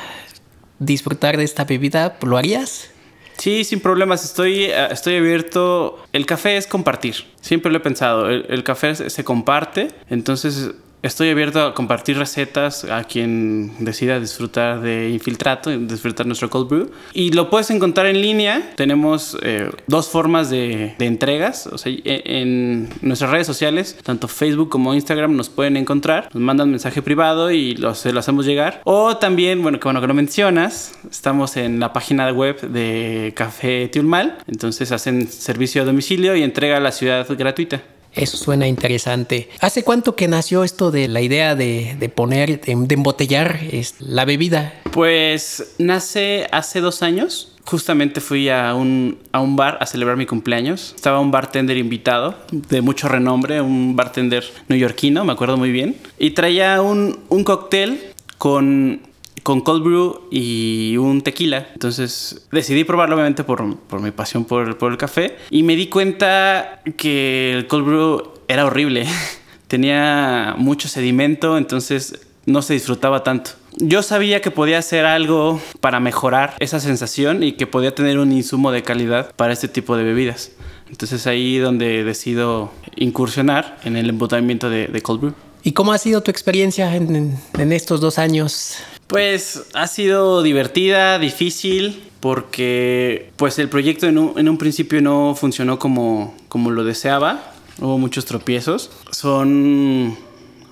disfrutar 0.79 1.37
de 1.37 1.45
esta 1.45 1.65
bebida, 1.65 2.17
¿lo 2.23 2.37
harías? 2.37 2.91
Sí, 3.39 3.65
sin 3.65 3.81
problemas. 3.81 4.25
Estoy, 4.25 4.65
eh, 4.65 4.89
estoy 4.91 5.17
abierto. 5.17 6.03
El 6.13 6.25
café 6.25 6.57
es 6.57 6.67
compartir. 6.67 7.17
Siempre 7.41 7.71
lo 7.71 7.79
he 7.79 7.81
pensado. 7.81 8.31
El, 8.31 8.47
el 8.49 8.65
café 8.65 8.95
se 8.95 9.25
comparte. 9.25 9.91
Entonces 10.09 10.71
Estoy 11.03 11.31
abierto 11.31 11.63
a 11.63 11.75
compartir 11.75 12.19
recetas 12.19 12.85
a 12.85 13.05
quien 13.05 13.73
decida 13.79 14.19
disfrutar 14.19 14.81
de 14.81 15.11
Infiltrato, 15.11 15.71
disfrutar 15.71 16.27
nuestro 16.27 16.51
cold 16.51 16.69
brew. 16.69 16.91
Y 17.13 17.33
lo 17.33 17.51
puedes 17.51 17.71
encontrar 17.71 18.07
en 18.07 18.21
línea. 18.21 18.73
Tenemos 18.77 19.37
eh, 19.43 19.71
dos 19.87 20.09
formas 20.09 20.51
de, 20.51 20.95
entregas. 20.99 21.67
O 21.69 21.79
sea, 21.79 21.93
e, 21.93 22.23
en 22.25 22.89
nuestras 23.03 23.31
redes 23.31 23.47
sociales, 23.47 23.97
tanto 24.03 24.27
Facebook 24.27 24.69
como 24.69 24.95
Instagram, 24.95 25.37
nos 25.37 25.49
pueden 25.49 25.77
encontrar. 25.77 26.29
Nos 26.33 26.43
mandan 26.43 26.71
mensaje 26.71 27.03
privado 27.03 27.51
y 27.51 27.77
lo, 27.77 27.95
se 27.95 28.13
lo 28.13 28.21
hacemos 28.21 28.47
llegar. 28.47 28.81
O 28.85 29.19
también, 29.19 29.63
bueno, 29.63 29.79
que 29.79 29.85
bueno 29.85 30.01
que 30.01 30.07
lo 30.07 30.15
mencionas, 30.15 30.99
estamos 31.11 31.57
en 31.57 31.79
la 31.79 31.93
página 31.93 32.33
web 32.33 32.61
de 32.63 33.33
Café 33.37 33.89
Tiulmal. 33.89 34.39
Entonces 34.49 34.91
hacen 34.93 35.29
servicio 35.29 35.83
a 35.83 35.85
domicilio 35.85 36.35
y 36.35 36.43
entrega 36.43 36.79
a 36.79 36.81
la 36.81 36.91
ciudad 36.91 37.27
gratuita. 37.37 37.83
Eso 38.17 38.39
suena 38.39 38.67
interesante. 38.67 39.51
¿Hace 39.61 39.85
cuánto 39.85 40.17
que 40.17 40.27
nació 40.27 40.65
esto 40.65 40.91
de 40.91 41.07
la 41.07 41.21
idea 41.21 41.55
de, 41.55 42.11
poner, 42.15 42.61
de, 42.61 42.73
embotellar 42.73 43.61
la 44.01 44.25
bebida? 44.25 44.73
Pues 44.91 45.75
nace 45.79 46.47
hace 46.51 46.81
dos 46.81 47.03
años. 47.03 47.53
Justamente 47.67 48.21
fui 48.21 48.49
a 48.49 48.75
un, 48.75 49.19
a 49.33 49.41
un 49.41 49.57
bar 49.57 49.77
a 49.81 49.87
celebrar 49.87 50.17
mi 50.17 50.25
cumpleaños. 50.25 50.95
Estaba 50.97 51.21
un 51.21 51.31
bartender 51.31 51.77
invitado 51.77 52.37
de 52.51 52.81
mucho 52.81 53.09
renombre, 53.09 53.61
un 53.61 53.97
bartender 53.97 54.45
neoyorquino, 54.69 55.25
me 55.25 55.33
acuerdo 55.33 55.57
muy 55.57 55.71
bien. 55.71 55.97
Y 56.19 56.31
traía 56.31 56.81
un, 56.81 57.19
un 57.29 57.45
cóctel 57.45 58.01
con 58.39 59.03
con 59.47 59.61
cold 59.61 59.85
brew 59.85 60.23
y 60.29 60.97
un 60.97 61.23
tequila. 61.23 61.69
Entonces 61.73 62.49
decidí 62.51 62.83
probarlo 62.83 63.15
obviamente 63.15 63.45
por, 63.45 63.77
por 63.77 64.01
mi 64.01 64.11
pasión 64.11 64.45
por, 64.45 64.77
por, 64.77 64.91
el 64.91 64.99
café 64.99 65.37
y 65.51 65.63
me 65.63 65.77
di 65.77 65.87
cuenta 65.87 66.81
que 66.97 67.53
el 67.53 67.69
cold 67.69 67.87
brew 67.87 68.31
era 68.49 68.67
horrible. 68.67 69.07
Tenía 69.69 70.57
mucho 70.59 70.89
sedimento, 70.89 71.59
entonces 71.59 72.27
no 72.45 72.61
se 72.61 72.75
disfrutaba 72.75 73.23
tanto. 73.23 73.53
Yo 73.77 74.03
sabía 74.03 74.41
que 74.41 74.51
podía 74.51 74.79
hacer 74.79 75.07
algo 75.07 75.61
para 75.81 76.01
mejorar 76.01 76.55
esa 76.59 76.81
sensación 76.81 77.45
y 77.45 77.53
que 77.53 77.69
podía 77.69 77.95
tener 77.95 78.19
un 78.19 78.33
insumo 78.33 78.73
de 78.73 78.83
calidad 78.83 79.33
para 79.37 79.53
este 79.53 79.69
tipo 79.69 79.97
de 79.97 80.03
bebidas. 80.03 80.51
Entonces 80.91 81.25
ahí 81.29 81.59
donde 81.59 82.03
decido 82.03 82.73
incursionar 82.97 83.79
en 83.85 83.97
el 83.97 84.09
embotamiento 84.09 84.71
de, 84.71 85.01
cold 85.03 85.21
brew. 85.21 85.35
¿Y 85.63 85.71
cómo 85.71 85.93
ha 85.93 85.99
sido 85.99 86.21
tu 86.25 86.33
experiencia 86.33 86.97
en, 86.97 87.39
en 87.57 87.73
estos 87.73 88.01
dos 88.01 88.19
años 88.19 88.79
pues 89.07 89.67
ha 89.75 89.87
sido 89.87 90.43
divertida, 90.43 91.19
difícil, 91.19 92.03
porque 92.21 93.31
pues 93.37 93.59
el 93.59 93.69
proyecto 93.69 94.07
en 94.07 94.19
un, 94.19 94.59
principio 94.59 95.01
no 95.01 95.35
funcionó 95.35 95.79
como, 95.79 96.35
como 96.49 96.71
lo 96.71 96.85
deseaba. 96.85 97.53
Hubo 97.79 97.99
muchos 97.99 98.25
tropiezos. 98.25 98.91
Son 99.13 100.17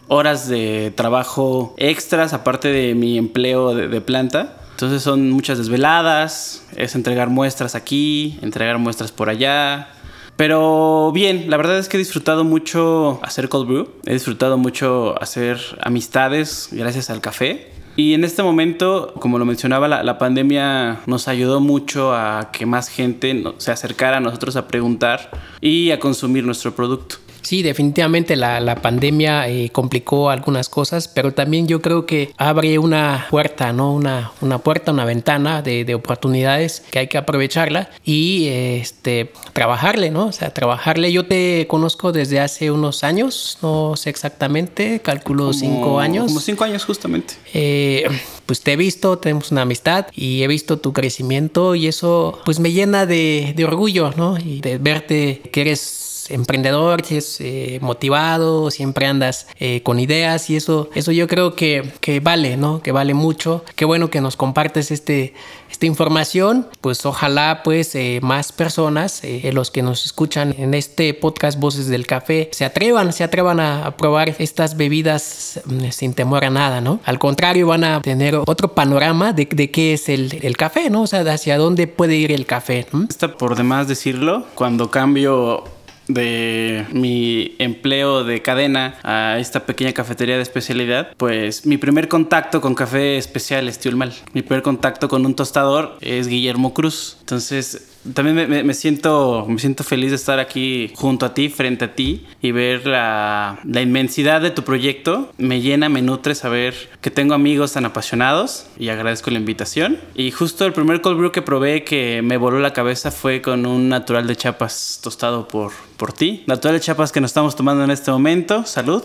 horas 0.09 0.49
de 0.49 0.93
trabajo 0.95 1.75
extras, 1.77 2.33
aparte 2.33 2.69
de 2.69 2.95
mi 2.95 3.19
empleo 3.19 3.75
de, 3.75 3.89
de 3.89 4.01
planta. 4.01 4.57
Entonces 4.73 5.03
son 5.03 5.31
muchas 5.31 5.59
desveladas, 5.59 6.65
es 6.75 6.97
entregar 6.97 7.29
muestras 7.29 7.77
aquí, 7.77 8.39
entregar 8.43 8.79
muestras 8.79 9.13
por 9.13 9.29
allá, 9.29 9.89
pero 10.37 11.13
bien, 11.13 11.49
la 11.49 11.57
verdad 11.57 11.79
es 11.79 11.89
que 11.89 11.97
he 11.97 11.99
disfrutado 11.99 12.45
mucho 12.45 13.21
hacer 13.23 13.49
cold 13.49 13.69
brew. 13.69 13.89
He 14.05 14.13
disfrutado 14.13 14.59
mucho 14.59 15.21
hacer 15.23 15.61
amistades 15.81 16.69
gracias 16.73 17.11
al 17.11 17.21
café. 17.21 17.71
Y 17.97 18.15
en 18.15 18.25
este 18.25 18.43
momento, 18.43 19.15
como 19.21 19.39
lo 19.39 19.45
mencionaba, 19.45 19.87
la, 19.87 20.19
pandemia 20.19 21.03
nos 21.07 21.29
ayudó 21.29 21.61
mucho 21.61 22.13
a 22.13 22.51
que 22.53 22.67
más 22.67 22.89
gente 22.89 23.45
se 23.59 23.71
acercara 23.71 24.17
a 24.17 24.21
nosotros 24.21 24.57
a 24.57 24.67
preguntar 24.67 25.31
y 25.61 25.93
a 25.93 26.01
consumir 26.01 26.45
nuestro 26.45 26.75
producto. 26.75 27.17
Sí, 27.45 27.63
definitivamente 27.63 28.37
la, 28.37 28.59
la 28.59 28.77
pandemia 28.77 29.49
eh, 29.49 29.69
complicó 29.71 30.31
algunas 30.31 30.71
cosas, 30.71 31.09
pero 31.09 31.33
también 31.33 31.69
yo 31.69 31.83
creo 31.83 32.07
que 32.07 32.33
abre 32.39 32.79
una 32.79 33.27
puerta, 33.31 33.73
¿no? 33.75 33.93
Una, 33.93 34.33
una 34.41 34.59
puerta, 34.59 34.93
una 34.93 35.05
ventana 35.05 35.61
de, 35.61 35.85
de 35.85 35.95
oportunidades 35.95 36.83
que 36.91 37.01
hay 37.01 37.07
que 37.07 37.19
aprovecharla 37.19 37.91
y 38.03 38.47
este, 38.49 39.31
trabajarle, 39.53 40.11
¿no? 40.11 40.27
O 40.29 40.33
sea, 40.33 40.55
trabajarle. 40.55 41.13
Yo 41.13 41.27
te 41.27 41.67
conozco 41.69 42.13
desde 42.13 42.41
hace 42.41 42.71
unos 42.71 43.05
años, 43.05 43.59
no 43.61 43.95
sé 43.97 44.09
exactamente, 44.09 45.01
calculo 45.01 45.53
cinco 45.53 46.01
años. 46.01 46.29
Como 46.29 46.41
cinco 46.41 46.65
años 46.65 46.85
justamente. 46.87 47.35
Eh, 47.53 48.05
pues 48.47 48.63
te 48.63 48.73
he 48.73 48.77
visto, 48.77 49.19
tenemos 49.19 49.53
una 49.53 49.63
amistad 49.63 50.07
y 50.15 50.43
he 50.43 50.49
visto 50.49 50.79
tu 50.79 50.93
crecimiento 50.93 51.75
y 51.75 51.89
eso 51.89 52.41
pues 52.47 52.59
me 52.59 52.73
llena 52.73 53.05
de, 53.05 53.53
de 53.55 53.65
orgullo, 53.65 54.13
¿no? 54.17 54.39
Y 54.39 54.61
de 54.61 54.79
verte 54.79 55.43
que 55.53 55.61
eres 55.61 56.04
emprendedor, 56.31 57.03
es 57.11 57.41
eh, 57.41 57.79
motivado, 57.81 58.71
siempre 58.71 59.07
andas 59.07 59.47
eh, 59.59 59.83
con 59.83 60.01
ideas 60.01 60.51
y 60.51 60.57
eso, 60.57 60.89
eso 60.95 61.13
yo 61.13 61.29
creo 61.29 61.55
que, 61.55 61.93
que, 62.01 62.21
vale, 62.21 62.57
¿no? 62.57 62.81
Que 62.83 62.93
vale 62.93 63.15
mucho. 63.15 63.65
Qué 63.77 63.85
bueno 63.85 64.11
que 64.11 64.21
nos 64.21 64.37
compartes 64.37 64.91
este, 64.91 65.35
esta 65.71 65.87
información. 65.87 66.67
Pues 66.81 67.05
ojalá 67.05 67.63
pues 67.65 67.95
eh, 67.95 68.21
más 68.23 68.53
personas, 68.53 69.23
eh, 69.25 69.51
los 69.53 69.71
que 69.71 69.83
nos 69.83 70.05
escuchan 70.05 70.55
en 70.59 70.75
este 70.75 71.15
podcast 71.15 71.59
Voces 71.59 71.89
del 71.89 72.07
Café, 72.07 72.49
se 72.53 72.65
atrevan, 72.65 73.13
se 73.13 73.25
atrevan 73.25 73.61
a, 73.61 73.87
a 73.87 73.97
probar 73.97 74.35
estas 74.39 74.77
bebidas 74.77 75.61
mm, 75.65 75.91
sin 75.91 76.15
temor 76.15 76.45
a 76.45 76.51
nada, 76.51 76.81
¿no? 76.81 77.01
Al 77.05 77.19
contrario, 77.19 77.67
van 77.67 77.85
a 77.85 78.01
tener 78.01 78.37
otro 78.47 78.75
panorama 78.75 79.33
de, 79.33 79.47
de 79.47 79.71
qué 79.71 79.95
es 79.95 80.09
el, 80.09 80.39
el, 80.43 80.57
café, 80.57 80.91
¿no? 80.91 81.03
O 81.03 81.07
sea, 81.07 81.25
de 81.25 81.31
hacia 81.31 81.59
dónde 81.59 81.87
puede 81.87 82.17
ir 82.17 82.33
el 82.33 82.47
café. 82.47 82.87
Está 83.09 83.37
por 83.37 83.57
demás 83.57 83.89
decirlo, 83.89 84.47
cuando 84.55 84.91
cambio 84.91 85.65
de 86.09 86.87
mi 86.93 87.55
empleo 87.59 88.25
de 88.25 88.43
cadena 88.43 88.99
a 89.03 89.39
esta 89.39 89.67
pequeña 89.67 89.93
cafetería 89.93 90.37
de 90.37 90.43
especialidad, 90.43 91.13
pues 91.17 91.67
mi 91.67 91.77
primer 91.77 92.09
contacto 92.09 92.61
con 92.61 92.75
café 92.75 93.17
especial 93.17 93.69
es 93.69 93.79
Tiulmal. 93.79 94.13
Mi 94.33 94.43
primer 94.43 94.63
contacto 94.63 95.09
con 95.09 95.25
un 95.25 95.35
tostador 95.35 95.97
es 96.01 96.29
Guillermo 96.29 96.75
Cruz. 96.75 97.17
Entonces, 97.21 97.94
también 98.13 98.49
me, 98.49 98.65
me, 98.65 98.75
siento, 98.75 99.47
me 99.49 99.59
siento 99.59 99.83
feliz 99.85 100.11
de 100.11 100.17
estar 100.17 100.39
aquí 100.39 100.93
junto 100.95 101.25
a 101.25 101.33
ti, 101.33 101.49
frente 101.49 101.87
a 101.87 101.95
ti 101.95 102.27
y 102.43 102.53
ver 102.53 102.87
la, 102.87 103.59
la, 103.65 103.81
inmensidad 103.81 104.41
de 104.43 104.51
tu 104.51 104.63
proyecto. 104.63 105.33
Me 105.39 105.61
llena, 105.61 105.89
me 105.89 106.03
nutre 106.03 106.35
saber 106.35 106.75
que 107.01 107.11
tengo 107.11 107.35
amigos 107.35 107.73
tan 107.73 107.87
apasionados 107.87 108.67
y 108.79 108.89
agradezco 108.89 109.31
la 109.31 109.39
invitación. 109.39 109.99
Y 110.15 110.31
justo 110.33 110.67
el 110.67 110.73
primer 110.73 111.01
cold 111.01 111.19
brew 111.19 111.33
que 111.33 111.43
probé 111.43 111.85
que 111.85 112.21
me 112.23 112.37
voló 112.37 112.59
la 112.59 112.73
cabeza 112.73 113.11
fue 113.11 113.41
con 113.41 113.65
un 113.65 113.89
natural 113.89 114.27
de 114.27 114.37
chapas 114.37 115.01
tostado 115.03 115.49
por, 115.49 115.73
por 115.97 116.13
ti. 116.13 116.45
Natural 116.47 116.77
de 116.77 116.81
chapas 116.81 117.13
que 117.13 117.21
nos 117.21 117.31
estamos 117.31 117.57
tomando 117.57 117.85
en 117.85 117.91
este 117.91 118.11
momento. 118.11 118.67
Salud. 118.67 119.03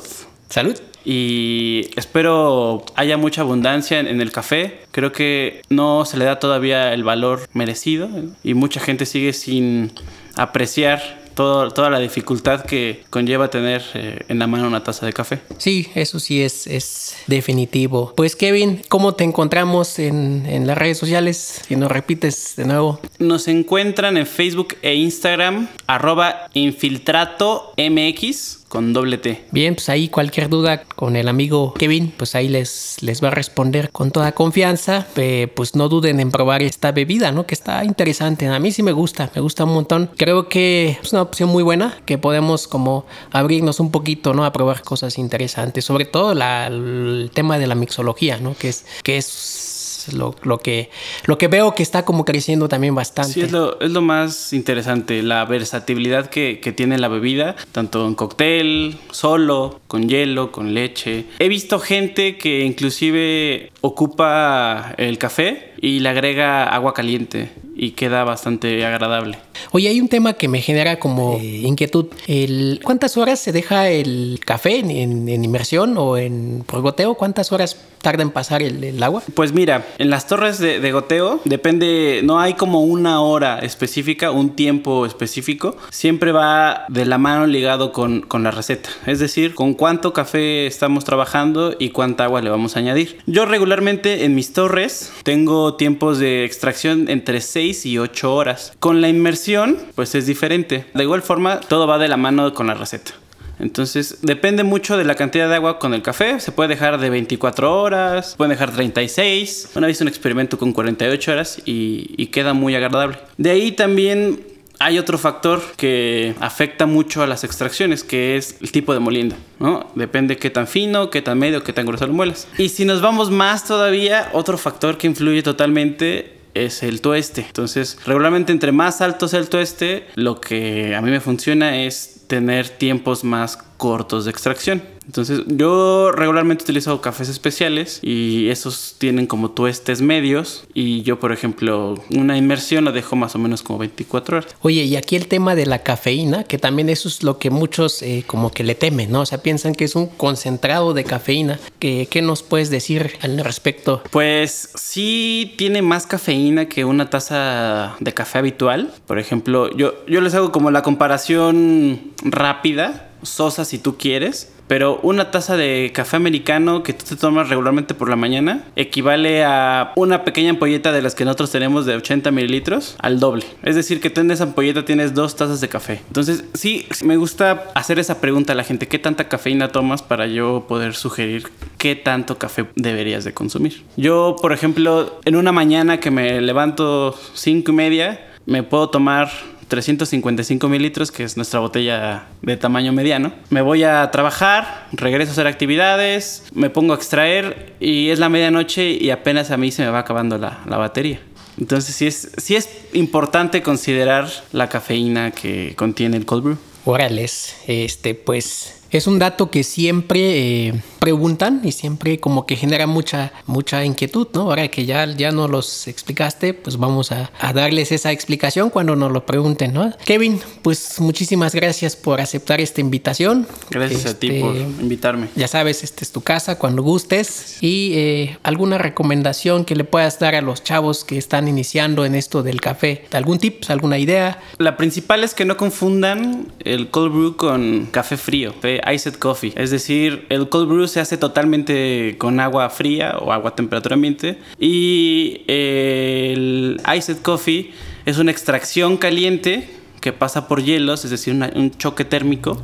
Salud. 0.50 0.76
Y 1.06 1.90
espero 1.96 2.84
haya 2.96 3.18
mucha 3.18 3.42
abundancia 3.42 4.00
en, 4.00 4.08
en, 4.08 4.22
el 4.22 4.32
café. 4.32 4.82
Creo 4.92 5.12
que 5.12 5.62
no 5.70 6.06
se 6.06 6.18
le 6.18 6.26
da 6.26 6.40
todavía 6.40 6.94
el 6.94 7.04
valor 7.04 7.48
merecido 7.54 8.10
y 8.44 8.54
mucha 8.54 8.80
gente 8.80 9.06
sigue 9.06 9.34
sin 9.34 9.92
apreciar 10.36 11.20
todo, 11.40 11.72
toda 11.72 11.90
la 11.90 12.00
dificultad 12.00 12.66
que 12.66 13.04
conlleva 13.10 13.50
tener 13.50 13.82
eh, 13.94 14.26
en 14.28 14.40
la 14.40 14.48
mano 14.48 14.68
una 14.68 14.84
taza 14.84 15.06
de 15.06 15.14
café. 15.14 15.40
Sí, 15.58 15.88
eso 15.96 16.20
sí 16.20 16.42
es, 16.42 16.68
es 16.68 17.16
definitivo. 17.28 18.14
Pues 18.18 18.36
Kevin, 18.36 18.82
¿cómo 18.90 19.14
te 19.14 19.24
encontramos 19.24 20.00
en, 20.00 20.46
en, 20.46 20.68
las 20.68 20.78
redes 20.78 20.98
sociales? 20.98 21.62
Si 21.66 21.78
nos 21.78 21.90
repites 21.90 22.58
de 22.58 22.66
nuevo. 22.66 23.00
Nos 23.20 23.48
encuentran 23.48 24.18
en 24.18 24.28
Facebook 24.28 24.76
e 24.82 24.96
Instagram 24.96 25.70
arroba 25.88 26.50
infiltrato 26.54 27.74
mx 27.78 28.59
con 28.70 28.94
doble 28.94 29.18
T. 29.18 29.44
Bien, 29.52 29.76
pues 29.76 29.90
ahí 29.90 30.08
cualquier 30.08 30.48
duda 30.48 30.84
con 30.84 31.16
el 31.16 31.28
amigo 31.28 31.74
Kevin, 31.74 32.14
pues 32.16 32.36
ahí 32.36 32.48
les, 32.48 32.98
les 33.02 33.22
va 33.22 33.28
a 33.28 33.32
responder 33.32 33.90
con 33.92 34.12
toda 34.12 34.32
confianza. 34.32 35.08
Pues 35.56 35.76
no 35.76 35.90
duden 35.90 36.20
en 36.20 36.32
probar 36.32 36.62
esta 36.62 36.92
bebida, 36.92 37.32
¿no? 37.32 37.46
Que 37.46 37.56
está 37.56 37.84
interesante. 37.84 38.48
A 38.48 38.60
mí 38.60 38.72
sí 38.72 38.84
me 38.84 38.92
gusta, 38.92 39.32
me 39.36 39.42
gusta 39.42 39.66
un 39.66 39.74
montón. 39.74 40.12
Creo 40.16 40.48
que 40.48 40.98
es 41.02 41.12
una 41.12 41.24
opción 41.24 41.50
muy 41.50 41.64
buena, 41.64 41.98
que 42.06 42.18
podemos 42.18 42.68
como 42.68 43.06
abrirnos 43.32 43.80
un 43.80 43.92
poquito, 43.92 44.34
¿no? 44.34 44.46
A 44.46 44.54
probar 44.54 44.84
cosas 44.84 45.18
interesantes. 45.18 45.84
Sobre 45.84 46.06
todo 46.06 46.34
la, 46.34 46.68
el 46.68 47.32
tema 47.34 47.58
de 47.58 47.68
la 47.68 47.76
mixología, 47.76 48.38
¿no? 48.38 48.56
Que 48.56 48.70
es, 48.70 48.86
que 49.04 49.18
es 49.18 49.79
lo, 50.14 50.36
lo, 50.44 50.58
que, 50.58 50.90
lo 51.26 51.38
que 51.38 51.48
veo 51.48 51.76
que 51.76 51.84
está 51.84 52.06
como 52.06 52.26
creciendo 52.26 52.68
también 52.68 52.96
bastante. 52.96 53.34
Sí, 53.34 53.42
es 53.42 53.52
lo, 53.52 53.80
es 53.80 53.92
lo 53.92 54.02
más 54.02 54.54
interesante, 54.54 55.24
la 55.24 55.46
versatilidad 55.46 56.30
que, 56.30 56.60
que, 56.60 56.72
tiene 56.72 56.98
la 56.98 57.08
bebida, 57.08 57.56
tanto 57.72 58.08
en 58.08 58.16
cóctel, 58.16 58.98
solo, 59.12 59.82
con 59.88 60.08
hielo, 60.08 60.52
con 60.52 60.74
leche. 60.74 61.26
He 61.40 61.50
visto 61.50 61.80
gente 61.80 62.38
que 62.38 62.66
inclusive 62.66 63.72
ocupa 63.82 64.94
el 64.98 65.18
café 65.18 65.74
y 65.82 66.00
le 66.00 66.10
agrega 66.10 66.64
agua 66.64 66.94
caliente 66.94 67.50
y 67.80 67.92
queda 67.92 68.26
bastante 68.26 68.86
agradable. 68.86 69.40
Oye, 69.72 69.88
hay 69.88 70.02
un 70.02 70.10
tema 70.10 70.34
que 70.34 70.50
me 70.50 70.62
genera 70.62 71.00
como 71.00 71.38
eh, 71.38 71.62
inquietud. 71.64 72.08
El, 72.28 72.82
¿Cuántas 72.84 73.16
horas 73.16 73.40
se 73.40 73.54
deja 73.54 73.90
el 73.90 74.42
café 74.44 74.80
en, 74.80 74.92
en, 74.92 75.30
en 75.30 75.46
inmersión 75.46 75.96
o 75.98 76.18
en 76.18 76.64
por 76.66 76.82
goteo? 76.82 77.16
¿Cuántas 77.16 77.54
horas 77.54 77.78
tarda 78.02 78.24
en 78.24 78.32
pasar 78.32 78.62
el, 78.62 78.84
el 78.84 79.02
agua? 79.02 79.24
Pues 79.34 79.54
mira, 79.54 79.86
en 79.98 80.10
las 80.10 80.28
torres 80.28 80.60
de, 80.60 80.80
de, 80.80 80.92
goteo 80.92 81.40
depende, 81.46 82.22
no 82.24 82.40
hay 82.40 82.56
como 82.56 82.84
una 82.84 83.22
hora 83.22 83.60
específica, 83.60 84.32
un 84.32 84.56
tiempo 84.56 85.06
específico. 85.06 85.78
Siempre 85.90 86.34
va 86.34 86.86
de 86.90 87.06
la 87.06 87.18
mano 87.18 87.48
ligado 87.48 87.94
con, 87.94 88.22
con 88.22 88.44
la 88.44 88.52
receta. 88.52 88.90
Es 89.06 89.20
decir, 89.20 89.56
con 89.56 89.74
cuánto 89.74 90.12
café 90.12 90.68
estamos 90.68 91.06
trabajando 91.06 91.76
y 91.80 91.90
cuánta 91.90 92.26
agua 92.26 92.42
le 92.42 92.50
vamos 92.50 92.76
a 92.76 92.80
añadir. 92.80 93.20
Yo 93.26 93.46
regularmente 93.46 94.26
en 94.26 94.36
mis 94.36 94.52
torres 94.52 95.14
tengo 95.24 95.76
tiempos 95.76 96.20
de 96.20 96.44
extracción 96.44 97.10
entre 97.10 97.40
6 97.40 97.69
y 97.86 97.98
8 97.98 98.34
horas. 98.34 98.74
Con 98.80 99.02
la 99.02 99.10
inmersión, 99.10 99.78
pues 99.96 100.16
es 100.16 100.26
diferente. 100.26 100.86
De 100.94 101.04
igual 101.04 101.22
forma, 101.22 101.60
todo 101.60 101.88
va 101.88 101.98
de 101.98 102.08
la 102.08 102.18
mano 102.18 102.54
con 102.54 102.68
la 102.68 102.74
receta. 102.74 103.12
Entonces, 103.60 104.20
depende 104.22 104.64
mucho 104.64 104.98
de 104.98 105.04
la 105.04 105.16
cantidad 105.16 105.50
de 105.50 105.56
agua 105.56 105.80
con 105.80 105.94
el 105.94 106.02
café. 106.02 106.40
Se 106.40 106.52
puede 106.52 106.70
dejar 106.70 107.00
de 107.00 107.10
24 107.10 107.82
horas, 107.82 108.36
pueden 108.38 108.52
dejar 108.52 108.72
36. 108.72 109.72
Una 109.76 109.88
vez 109.88 110.00
un 110.02 110.08
experimento 110.08 110.58
con 110.58 110.72
48 110.72 111.32
horas 111.32 111.62
y, 111.66 112.16
y 112.18 112.28
queda 112.28 112.54
muy 112.54 112.76
agradable. 112.76 113.18
De 113.38 113.52
ahí 113.52 113.74
también 113.74 114.40
hay 114.80 114.98
otro 114.98 115.18
factor 115.18 115.62
que 115.76 116.36
afecta 116.40 116.86
mucho 116.86 117.22
a 117.22 117.28
las 117.28 117.44
extracciones, 117.44 118.04
que 118.04 118.38
es 118.38 118.56
el 118.62 118.72
tipo 118.72 118.94
de 118.94 119.00
molienda, 119.00 119.36
¿no? 119.60 119.92
Depende 119.96 120.38
qué 120.38 120.50
tan 120.50 120.68
fino, 120.68 121.10
qué 121.10 121.22
tan 121.22 121.38
medio, 121.38 121.64
qué 121.64 121.74
tan 121.74 121.86
grueso 121.86 122.08
lo 122.08 122.14
muelas. 122.14 122.48
Y 122.58 122.70
si 122.70 122.86
nos 122.86 123.02
vamos 123.02 123.30
más 123.30 123.66
todavía, 123.66 124.30
otro 124.32 124.58
factor 124.58 124.98
que 124.98 125.08
influye 125.08 125.44
totalmente 125.44 126.39
es 126.54 126.84
el 126.84 127.02
tueste. 127.02 127.46
Entonces, 127.48 127.98
regularmente 128.06 128.52
entre 128.52 128.72
más 128.72 129.02
alto 129.02 129.28
sea 129.28 129.40
el 129.40 129.50
tueste, 129.50 130.08
lo 130.16 130.40
que 130.40 130.96
a 130.96 131.02
mí 131.02 131.12
me 131.12 131.20
funciona 131.20 131.84
es 131.84 132.26
tener 132.28 132.70
tiempos 132.70 133.24
más 133.24 133.58
cortos 133.78 134.26
de 134.26 134.32
extracción. 134.32 134.84
Entonces, 135.10 135.42
yo 135.48 136.12
regularmente 136.12 136.64
utilizo 136.64 137.02
cafés 137.02 137.30
especiales 137.30 137.98
y 138.04 138.50
esos 138.50 138.94
tienen 139.00 139.26
como 139.26 139.50
tuestes 139.50 140.02
medios. 140.02 140.66
Y 140.76 141.02
yo, 141.02 141.20
por 141.20 141.32
ejemplo, 141.32 141.96
una 142.12 142.38
inmersión 142.38 142.86
la 142.86 142.92
dejo 142.92 143.16
más 143.16 143.34
o 143.34 143.40
menos 143.40 143.64
como 143.64 143.80
24 143.80 144.38
horas. 144.38 144.56
Oye, 144.62 144.84
y 144.84 144.98
aquí 144.98 145.16
el 145.16 145.28
tema 145.28 145.56
de 145.56 145.66
la 145.66 145.80
cafeína, 145.80 146.44
que 146.44 146.60
también 146.60 146.90
eso 146.90 147.08
es 147.08 147.24
lo 147.24 147.40
que 147.40 147.50
muchos 147.50 148.04
eh, 148.04 148.24
como 148.28 148.52
que 148.52 148.64
le 148.64 148.76
temen, 148.76 149.12
¿no? 149.12 149.22
O 149.22 149.26
sea, 149.26 149.42
piensan 149.42 149.74
que 149.74 149.86
es 149.86 149.96
un 149.96 150.06
concentrado 150.06 150.94
de 150.94 151.04
cafeína. 151.04 151.60
¿Qué, 151.80 152.08
¿Qué 152.08 152.22
nos 152.22 152.44
puedes 152.44 152.70
decir 152.70 153.14
al 153.22 153.44
respecto? 153.44 154.04
Pues 154.12 154.70
sí 154.76 155.56
tiene 155.58 155.82
más 155.82 156.06
cafeína 156.06 156.70
que 156.70 156.86
una 156.86 157.10
taza 157.10 157.96
de 158.00 158.14
café 158.14 158.38
habitual. 158.38 158.94
Por 159.08 159.18
ejemplo, 159.18 159.76
yo, 159.76 160.06
yo 160.06 160.22
les 160.22 160.36
hago 160.36 160.52
como 160.52 160.70
la 160.70 160.84
comparación 160.84 162.14
rápida 162.22 163.08
sosa 163.24 163.66
si 163.66 163.80
tú 163.80 163.98
quieres, 163.98 164.52
pero 164.70 165.00
una 165.02 165.32
taza 165.32 165.58
de 165.58 165.92
café 165.96 166.16
americano 166.16 166.84
que 166.84 166.94
tú 166.94 167.04
te 167.04 167.16
tomas 167.16 167.50
regularmente 167.50 167.96
por 167.96 168.08
la 168.08 168.16
mañana 168.16 168.66
equivale 168.76 169.44
a 169.44 169.94
una 169.96 170.24
pequeña 170.24 170.52
ampolleta 170.52 170.92
de 170.92 171.02
las 171.02 171.16
que 171.16 171.26
nosotros 171.26 171.50
tenemos 171.50 171.88
de 171.88 171.96
80 171.96 172.30
mililitros 172.30 172.96
al 173.00 173.20
doble. 173.20 173.46
Es 173.64 173.76
decir, 173.76 174.00
que 174.00 174.12
tú 174.12 174.22
en 174.22 174.30
esa 174.30 174.44
ampolleta 174.44 174.86
tienes 174.86 175.16
dos 175.16 175.36
tazas 175.36 175.60
de 175.60 175.70
café. 175.70 176.02
Entonces, 176.06 176.46
sí, 176.54 176.86
me 177.04 177.18
gusta 177.18 177.72
hacer 177.74 177.98
esa 177.98 178.22
pregunta 178.22 178.54
a 178.54 178.56
la 178.56 178.64
gente, 178.64 178.88
¿qué 178.88 179.00
tanta 179.00 179.28
cafeína 179.28 179.70
tomas 179.70 180.04
para 180.04 180.28
yo 180.28 180.66
poder 180.68 180.94
sugerir 180.94 181.48
qué 181.80 181.96
tanto 181.96 182.38
café 182.38 182.68
deberías 182.76 183.24
de 183.24 183.34
consumir? 183.34 183.84
Yo, 183.98 184.36
por 184.40 184.54
ejemplo, 184.54 185.20
en 185.26 185.36
una 185.36 185.52
mañana 185.52 186.00
que 186.00 186.12
me 186.12 186.42
levanto 186.42 187.18
5 187.34 187.72
y 187.72 187.74
media, 187.74 188.28
me 188.46 188.62
puedo 188.62 188.92
tomar 188.92 189.32
355 189.70 190.68
mililitros, 190.68 191.12
que 191.12 191.24
es 191.24 191.38
nuestra 191.38 191.62
botella 191.62 192.26
de 192.42 192.58
tamaño 192.58 192.92
mediano. 192.92 193.32
Me 193.50 193.62
voy 193.62 193.84
a 193.84 194.12
trabajar, 194.12 194.88
regreso 194.92 195.30
a 195.30 195.34
hacer 195.34 195.48
actividades, 195.48 196.44
me 196.54 196.70
pongo 196.70 196.94
a 196.94 196.98
extraer 196.98 197.74
y 197.80 198.10
es 198.10 198.20
la 198.20 198.28
medianoche 198.28 198.92
y 198.92 199.12
apenas 199.12 199.52
a 199.52 199.58
mí 199.58 199.72
se 199.72 199.84
me 199.84 199.90
va 199.90 200.00
acabando 200.00 200.38
la, 200.38 200.60
la 200.66 200.78
batería. 200.78 201.22
Entonces 201.58 201.96
sí 201.96 202.08
es, 202.08 202.32
sí 202.38 202.56
es 202.56 202.70
importante 202.94 203.62
considerar 203.62 204.30
la 204.52 204.70
cafeína 204.70 205.32
que 205.32 205.74
contiene 205.76 206.18
el 206.18 206.26
cold 206.26 206.44
brew. 206.44 206.58
Órales, 206.86 207.56
este, 207.68 208.16
pues 208.16 208.79
es 208.92 209.08
un 209.08 209.20
dato 209.20 209.52
que 209.52 209.64
siempre 209.64 210.68
eh, 210.68 210.74
preguntan 211.00 211.62
y 211.64 211.72
siempre 211.72 212.20
como 212.20 212.46
que 212.46 212.56
genera 212.56 212.88
mucha, 212.88 213.32
mucha 213.46 213.86
inquietud, 213.86 214.28
¿no? 214.34 214.42
Ahora 214.42 214.68
que 214.68 214.86
ya, 214.86 215.06
ya 215.06 215.32
nos 215.32 215.50
los 215.50 215.88
explicaste, 215.88 216.54
pues 216.54 216.78
vamos 216.78 217.12
a, 217.12 217.32
darles 217.54 217.92
esa 217.92 218.12
explicación 218.12 218.70
cuando 218.70 218.96
nos 218.96 219.12
lo 219.12 219.26
pregunten, 219.26 219.74
¿no? 219.74 219.92
Kevin, 220.06 220.40
pues 220.62 221.00
muchísimas 221.00 221.56
gracias 221.56 221.96
por 221.96 222.22
aceptar 222.22 222.62
esta 222.62 222.82
invitación. 222.82 223.48
Gracias 223.70 224.06
a 224.06 224.20
ti 224.20 224.40
por 224.40 224.56
este, 224.56 224.82
invitarme. 224.82 225.30
Ya 225.36 225.48
sabes, 225.48 225.84
esta 225.84 226.04
es 226.04 226.12
tu 226.12 226.22
casa 226.22 226.58
cuando 226.58 226.84
gustes. 226.84 227.58
Y 227.62 227.94
eh, 227.96 228.38
alguna 228.44 228.78
recomendación 228.78 229.66
que 229.66 229.76
le 229.76 229.84
puedas 229.84 230.20
dar 230.20 230.36
a 230.36 230.42
los 230.42 230.64
chavos 230.64 231.04
que 231.04 231.18
están 231.18 231.48
iniciando 231.48 232.06
en 232.06 232.16
esto 232.16 232.44
del 232.44 232.62
café. 232.62 233.06
¿Algún 233.12 233.40
tips, 233.40 233.70
alguna 233.70 233.98
idea? 233.98 234.40
La 234.58 234.78
principal 234.78 235.24
es 235.24 235.34
que 235.34 235.46
no 235.46 235.58
confundan 235.58 236.52
el 236.64 236.90
cold 236.90 237.14
brew 237.14 237.36
con 237.36 237.88
café 237.92 238.18
frío, 238.18 238.54
iced 238.92 239.16
coffee. 239.16 239.54
Es 239.56 239.72
decir, 239.72 240.26
el 240.30 240.50
cold 240.50 240.70
brew 240.70 240.88
se 240.88 241.00
hace 241.00 241.18
totalmente 241.18 242.16
con 242.18 242.40
agua 242.40 242.70
fría 242.70 243.18
o 243.20 243.32
agua 243.32 243.52
a 243.52 243.56
temperatura 243.56 243.96
ambiente. 243.96 244.38
Y 244.60 245.42
el 245.48 246.82
iced 246.96 247.18
coffee 247.22 247.72
es 248.06 248.18
una 248.18 248.32
extracción 248.32 248.98
caliente 248.98 249.70
que 250.02 250.14
pasa 250.14 250.48
por 250.48 250.64
hielos, 250.64 251.04
es 251.06 251.12
decir, 251.12 251.34
un 251.34 251.72
choque 251.78 252.06
térmico. 252.06 252.62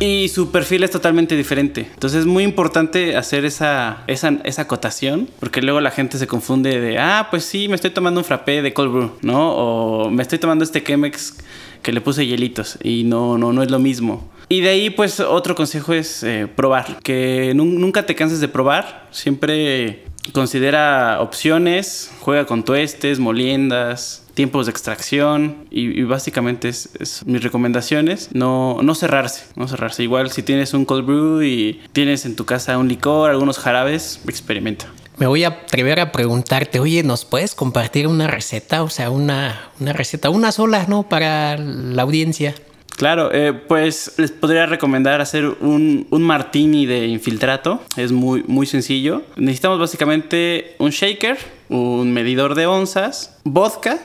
Y 0.00 0.28
su 0.28 0.52
perfil 0.52 0.84
es 0.84 0.92
totalmente 0.92 1.36
diferente. 1.36 1.88
Entonces 1.92 2.20
es 2.20 2.26
muy 2.26 2.44
importante 2.44 3.16
hacer 3.16 3.44
esa, 3.44 4.04
esa, 4.06 4.36
esa, 4.44 4.62
acotación, 4.62 5.28
porque 5.40 5.60
luego 5.60 5.80
la 5.80 5.90
gente 5.90 6.18
se 6.18 6.28
confunde 6.28 6.80
de, 6.80 6.98
ah, 6.98 7.26
pues 7.30 7.44
sí, 7.44 7.68
me 7.68 7.74
estoy 7.74 7.90
tomando 7.90 8.20
un 8.20 8.24
frappé 8.24 8.62
de 8.62 8.72
cold 8.72 8.92
brew, 8.92 9.10
¿no? 9.22 9.54
O 9.56 10.10
me 10.10 10.22
estoy 10.22 10.38
tomando 10.38 10.62
este 10.62 10.84
Chemex 10.84 11.34
que 11.82 11.92
le 11.92 12.00
puse 12.00 12.26
hielitos 12.26 12.78
y 12.82 13.04
no, 13.04 13.38
no, 13.38 13.52
no 13.52 13.62
es 13.62 13.70
lo 13.70 13.78
mismo. 13.78 14.28
Y 14.48 14.62
de 14.62 14.70
ahí, 14.70 14.90
pues, 14.90 15.20
otro 15.20 15.54
consejo 15.54 15.92
es 15.92 16.22
eh, 16.22 16.46
probar. 16.46 17.00
Que 17.02 17.52
nunca 17.54 18.06
te 18.06 18.14
canses 18.14 18.40
de 18.40 18.48
probar. 18.48 19.06
Siempre 19.10 20.04
considera 20.32 21.20
opciones, 21.20 22.10
juega 22.20 22.46
con 22.46 22.64
tuestes, 22.64 23.18
moliendas, 23.18 24.24
tiempos 24.34 24.66
de 24.66 24.70
extracción 24.70 25.66
y, 25.70 26.02
básicamente 26.04 26.68
es, 26.68 27.22
mis 27.26 27.42
recomendaciones. 27.42 28.30
No, 28.32 28.78
no 28.82 28.94
cerrarse, 28.94 29.44
no 29.56 29.68
cerrarse. 29.68 30.02
Igual 30.02 30.30
si 30.30 30.42
tienes 30.42 30.72
un 30.74 30.84
cold 30.84 31.04
brew 31.04 31.42
y 31.42 31.80
tienes 31.92 32.24
en 32.24 32.36
tu 32.36 32.44
casa 32.46 32.78
un 32.78 32.88
licor, 32.88 33.30
algunos 33.30 33.58
jarabes, 33.58 34.20
experimenta. 34.26 34.86
Me 35.18 35.26
voy 35.26 35.42
a 35.42 35.48
atrever 35.48 35.98
a 35.98 36.12
preguntarte, 36.12 36.78
oye, 36.78 37.02
¿nos 37.02 37.24
puedes 37.24 37.56
compartir 37.56 38.06
una 38.06 38.28
receta? 38.28 38.84
O 38.84 38.88
sea, 38.88 39.10
una, 39.10 39.70
una 39.80 39.92
receta, 39.92 40.30
una 40.30 40.52
sola, 40.52 40.86
¿no? 40.88 41.08
Para 41.08 41.56
la 41.56 42.02
audiencia. 42.02 42.54
Claro, 42.96 43.30
eh, 43.32 43.52
pues 43.52 44.14
les 44.16 44.30
podría 44.30 44.66
recomendar 44.66 45.20
hacer 45.20 45.44
un, 45.60 46.06
un, 46.10 46.22
martini 46.22 46.86
de 46.86 47.06
infiltrato. 47.06 47.82
Es 47.96 48.12
muy, 48.12 48.44
muy 48.46 48.66
sencillo. 48.66 49.22
Necesitamos 49.36 49.80
básicamente 49.80 50.76
un 50.78 50.90
shaker, 50.90 51.36
un 51.68 52.12
medidor 52.12 52.54
de 52.54 52.66
onzas, 52.66 53.38
vodka, 53.42 53.98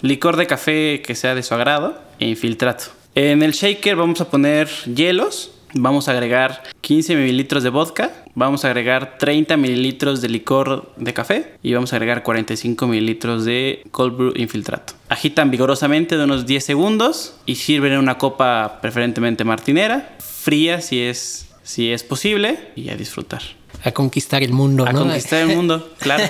licor 0.00 0.36
de 0.36 0.46
café 0.46 1.02
que 1.04 1.16
sea 1.16 1.34
de 1.34 1.42
su 1.42 1.54
agrado 1.54 1.98
e 2.20 2.28
infiltrato. 2.28 2.84
En 3.16 3.42
el 3.42 3.52
shaker 3.52 3.96
vamos 3.96 4.20
a 4.20 4.30
poner 4.30 4.68
hielos, 4.94 5.52
Vamos 5.74 6.08
a 6.08 6.12
agregar 6.12 6.62
15 6.80 7.16
mililitros 7.16 7.62
de 7.62 7.70
vodka, 7.70 8.12
vamos 8.34 8.64
a 8.64 8.68
agregar 8.68 9.18
30 9.18 9.56
mililitros 9.56 10.20
de 10.20 10.28
licor 10.28 10.92
de 10.96 11.12
café 11.12 11.54
y 11.62 11.74
vamos 11.74 11.92
a 11.92 11.96
agregar 11.96 12.22
45 12.22 12.86
mililitros 12.86 13.44
de 13.44 13.82
cold 13.90 14.16
brew 14.16 14.32
infiltrato. 14.36 14.94
Agitan 15.08 15.50
vigorosamente 15.50 16.16
de 16.16 16.24
unos 16.24 16.46
10 16.46 16.64
segundos 16.64 17.36
y 17.46 17.56
sirven 17.56 17.92
en 17.92 17.98
una 17.98 18.18
copa 18.18 18.78
preferentemente 18.80 19.44
martinera, 19.44 20.16
fría 20.18 20.80
si 20.80 21.00
es, 21.00 21.48
si 21.62 21.90
es 21.90 22.02
posible 22.04 22.58
y 22.76 22.90
a 22.90 22.96
disfrutar 22.96 23.42
a 23.86 23.92
conquistar 23.92 24.42
el 24.42 24.52
mundo, 24.52 24.84
a 24.86 24.92
conquistar 24.92 25.42
el 25.42 25.56
mundo, 25.56 25.92
claro. 25.98 26.24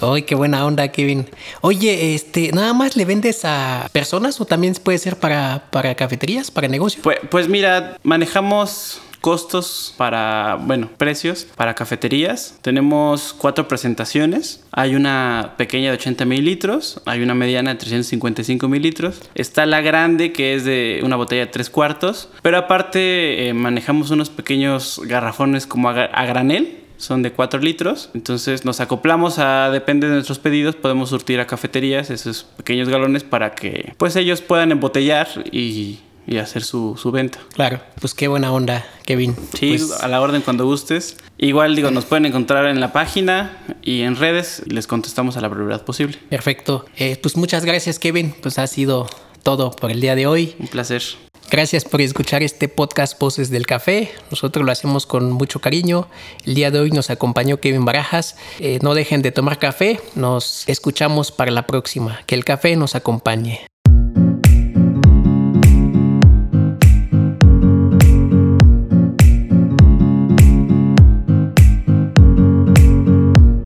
Ay, 0.00 0.22
qué 0.22 0.34
buena 0.34 0.66
onda, 0.66 0.88
Kevin. 0.88 1.26
Oye, 1.60 2.14
este, 2.14 2.50
¿nada 2.52 2.72
más 2.72 2.96
le 2.96 3.04
vendes 3.04 3.44
a 3.44 3.88
personas 3.92 4.40
o 4.40 4.44
también 4.44 4.74
puede 4.74 4.98
ser 4.98 5.16
para, 5.16 5.68
para 5.70 5.94
cafeterías, 5.94 6.50
para 6.50 6.66
negocios? 6.66 7.02
Pues, 7.04 7.18
pues 7.30 7.48
mira, 7.48 7.96
manejamos 8.02 9.00
costos 9.20 9.94
para, 9.96 10.58
bueno, 10.60 10.90
precios 10.96 11.46
para 11.56 11.74
cafeterías. 11.74 12.58
Tenemos 12.62 13.34
cuatro 13.36 13.68
presentaciones. 13.68 14.64
Hay 14.72 14.94
una 14.94 15.54
pequeña 15.56 15.90
de 15.90 15.96
80 15.96 16.24
mililitros, 16.24 17.00
hay 17.06 17.22
una 17.22 17.34
mediana 17.34 17.72
de 17.72 17.78
355 17.78 18.68
mililitros. 18.68 19.20
Está 19.34 19.66
la 19.66 19.80
grande 19.80 20.32
que 20.32 20.54
es 20.54 20.64
de 20.64 21.00
una 21.04 21.16
botella 21.16 21.46
de 21.46 21.52
tres 21.52 21.70
cuartos. 21.70 22.28
Pero 22.42 22.58
aparte 22.58 23.48
eh, 23.48 23.54
manejamos 23.54 24.10
unos 24.10 24.30
pequeños 24.30 25.00
garrafones 25.04 25.66
como 25.66 25.88
a, 25.88 25.92
a 25.92 26.26
granel 26.26 26.80
son 27.00 27.22
de 27.22 27.32
4 27.32 27.60
litros. 27.60 28.10
Entonces 28.14 28.64
nos 28.64 28.80
acoplamos 28.80 29.38
a, 29.38 29.70
depende 29.70 30.06
de 30.06 30.14
nuestros 30.14 30.38
pedidos, 30.38 30.76
podemos 30.76 31.10
surtir 31.10 31.40
a 31.40 31.46
cafeterías 31.46 32.10
esos 32.10 32.44
pequeños 32.44 32.88
galones 32.88 33.24
para 33.24 33.54
que 33.54 33.94
pues 33.96 34.16
ellos 34.16 34.42
puedan 34.42 34.70
embotellar 34.70 35.28
y 35.50 36.00
y 36.30 36.38
hacer 36.38 36.62
su, 36.62 36.96
venta. 37.12 37.40
Claro, 37.54 37.80
pues 38.00 38.14
qué 38.14 38.28
buena 38.28 38.52
onda, 38.52 38.86
Kevin. 39.04 39.34
Sí, 39.52 39.76
pues 39.76 40.00
a 40.00 40.06
la 40.06 40.20
orden 40.20 40.42
cuando 40.42 40.64
gustes. 40.64 41.16
Igual 41.38 41.74
digo, 41.74 41.90
nos 41.90 42.04
pueden 42.04 42.24
encontrar 42.24 42.66
en 42.66 42.80
la 42.80 42.92
página 42.92 43.58
y 43.82 44.02
en 44.02 44.14
redes 44.14 44.62
y 44.64 44.70
les 44.70 44.86
contestamos 44.86 45.36
a 45.36 45.40
la 45.40 45.48
brevedad 45.48 45.84
posible. 45.84 46.18
Perfecto. 46.30 46.86
Eh, 46.96 47.18
pues 47.20 47.36
muchas 47.36 47.64
gracias, 47.64 47.98
Kevin. 47.98 48.32
Pues 48.40 48.60
ha 48.60 48.68
sido 48.68 49.08
todo 49.42 49.72
por 49.72 49.90
el 49.90 50.00
día 50.00 50.14
de 50.14 50.28
hoy. 50.28 50.54
Un 50.60 50.68
placer. 50.68 51.02
Gracias 51.50 51.84
por 51.84 52.00
escuchar 52.00 52.44
este 52.44 52.68
podcast 52.68 53.18
Voces 53.18 53.50
del 53.50 53.66
Café. 53.66 54.12
Nosotros 54.30 54.64
lo 54.64 54.70
hacemos 54.70 55.06
con 55.06 55.32
mucho 55.32 55.60
cariño. 55.60 56.08
El 56.44 56.54
día 56.54 56.70
de 56.70 56.78
hoy 56.78 56.92
nos 56.92 57.10
acompañó 57.10 57.58
Kevin 57.58 57.84
Barajas. 57.84 58.36
Eh, 58.60 58.78
no 58.82 58.94
dejen 58.94 59.20
de 59.22 59.32
tomar 59.32 59.58
café. 59.58 60.00
Nos 60.14 60.68
escuchamos 60.68 61.32
para 61.32 61.50
la 61.50 61.66
próxima. 61.66 62.20
Que 62.26 62.36
el 62.36 62.44
café 62.44 62.76
nos 62.76 62.94
acompañe. 62.94 63.69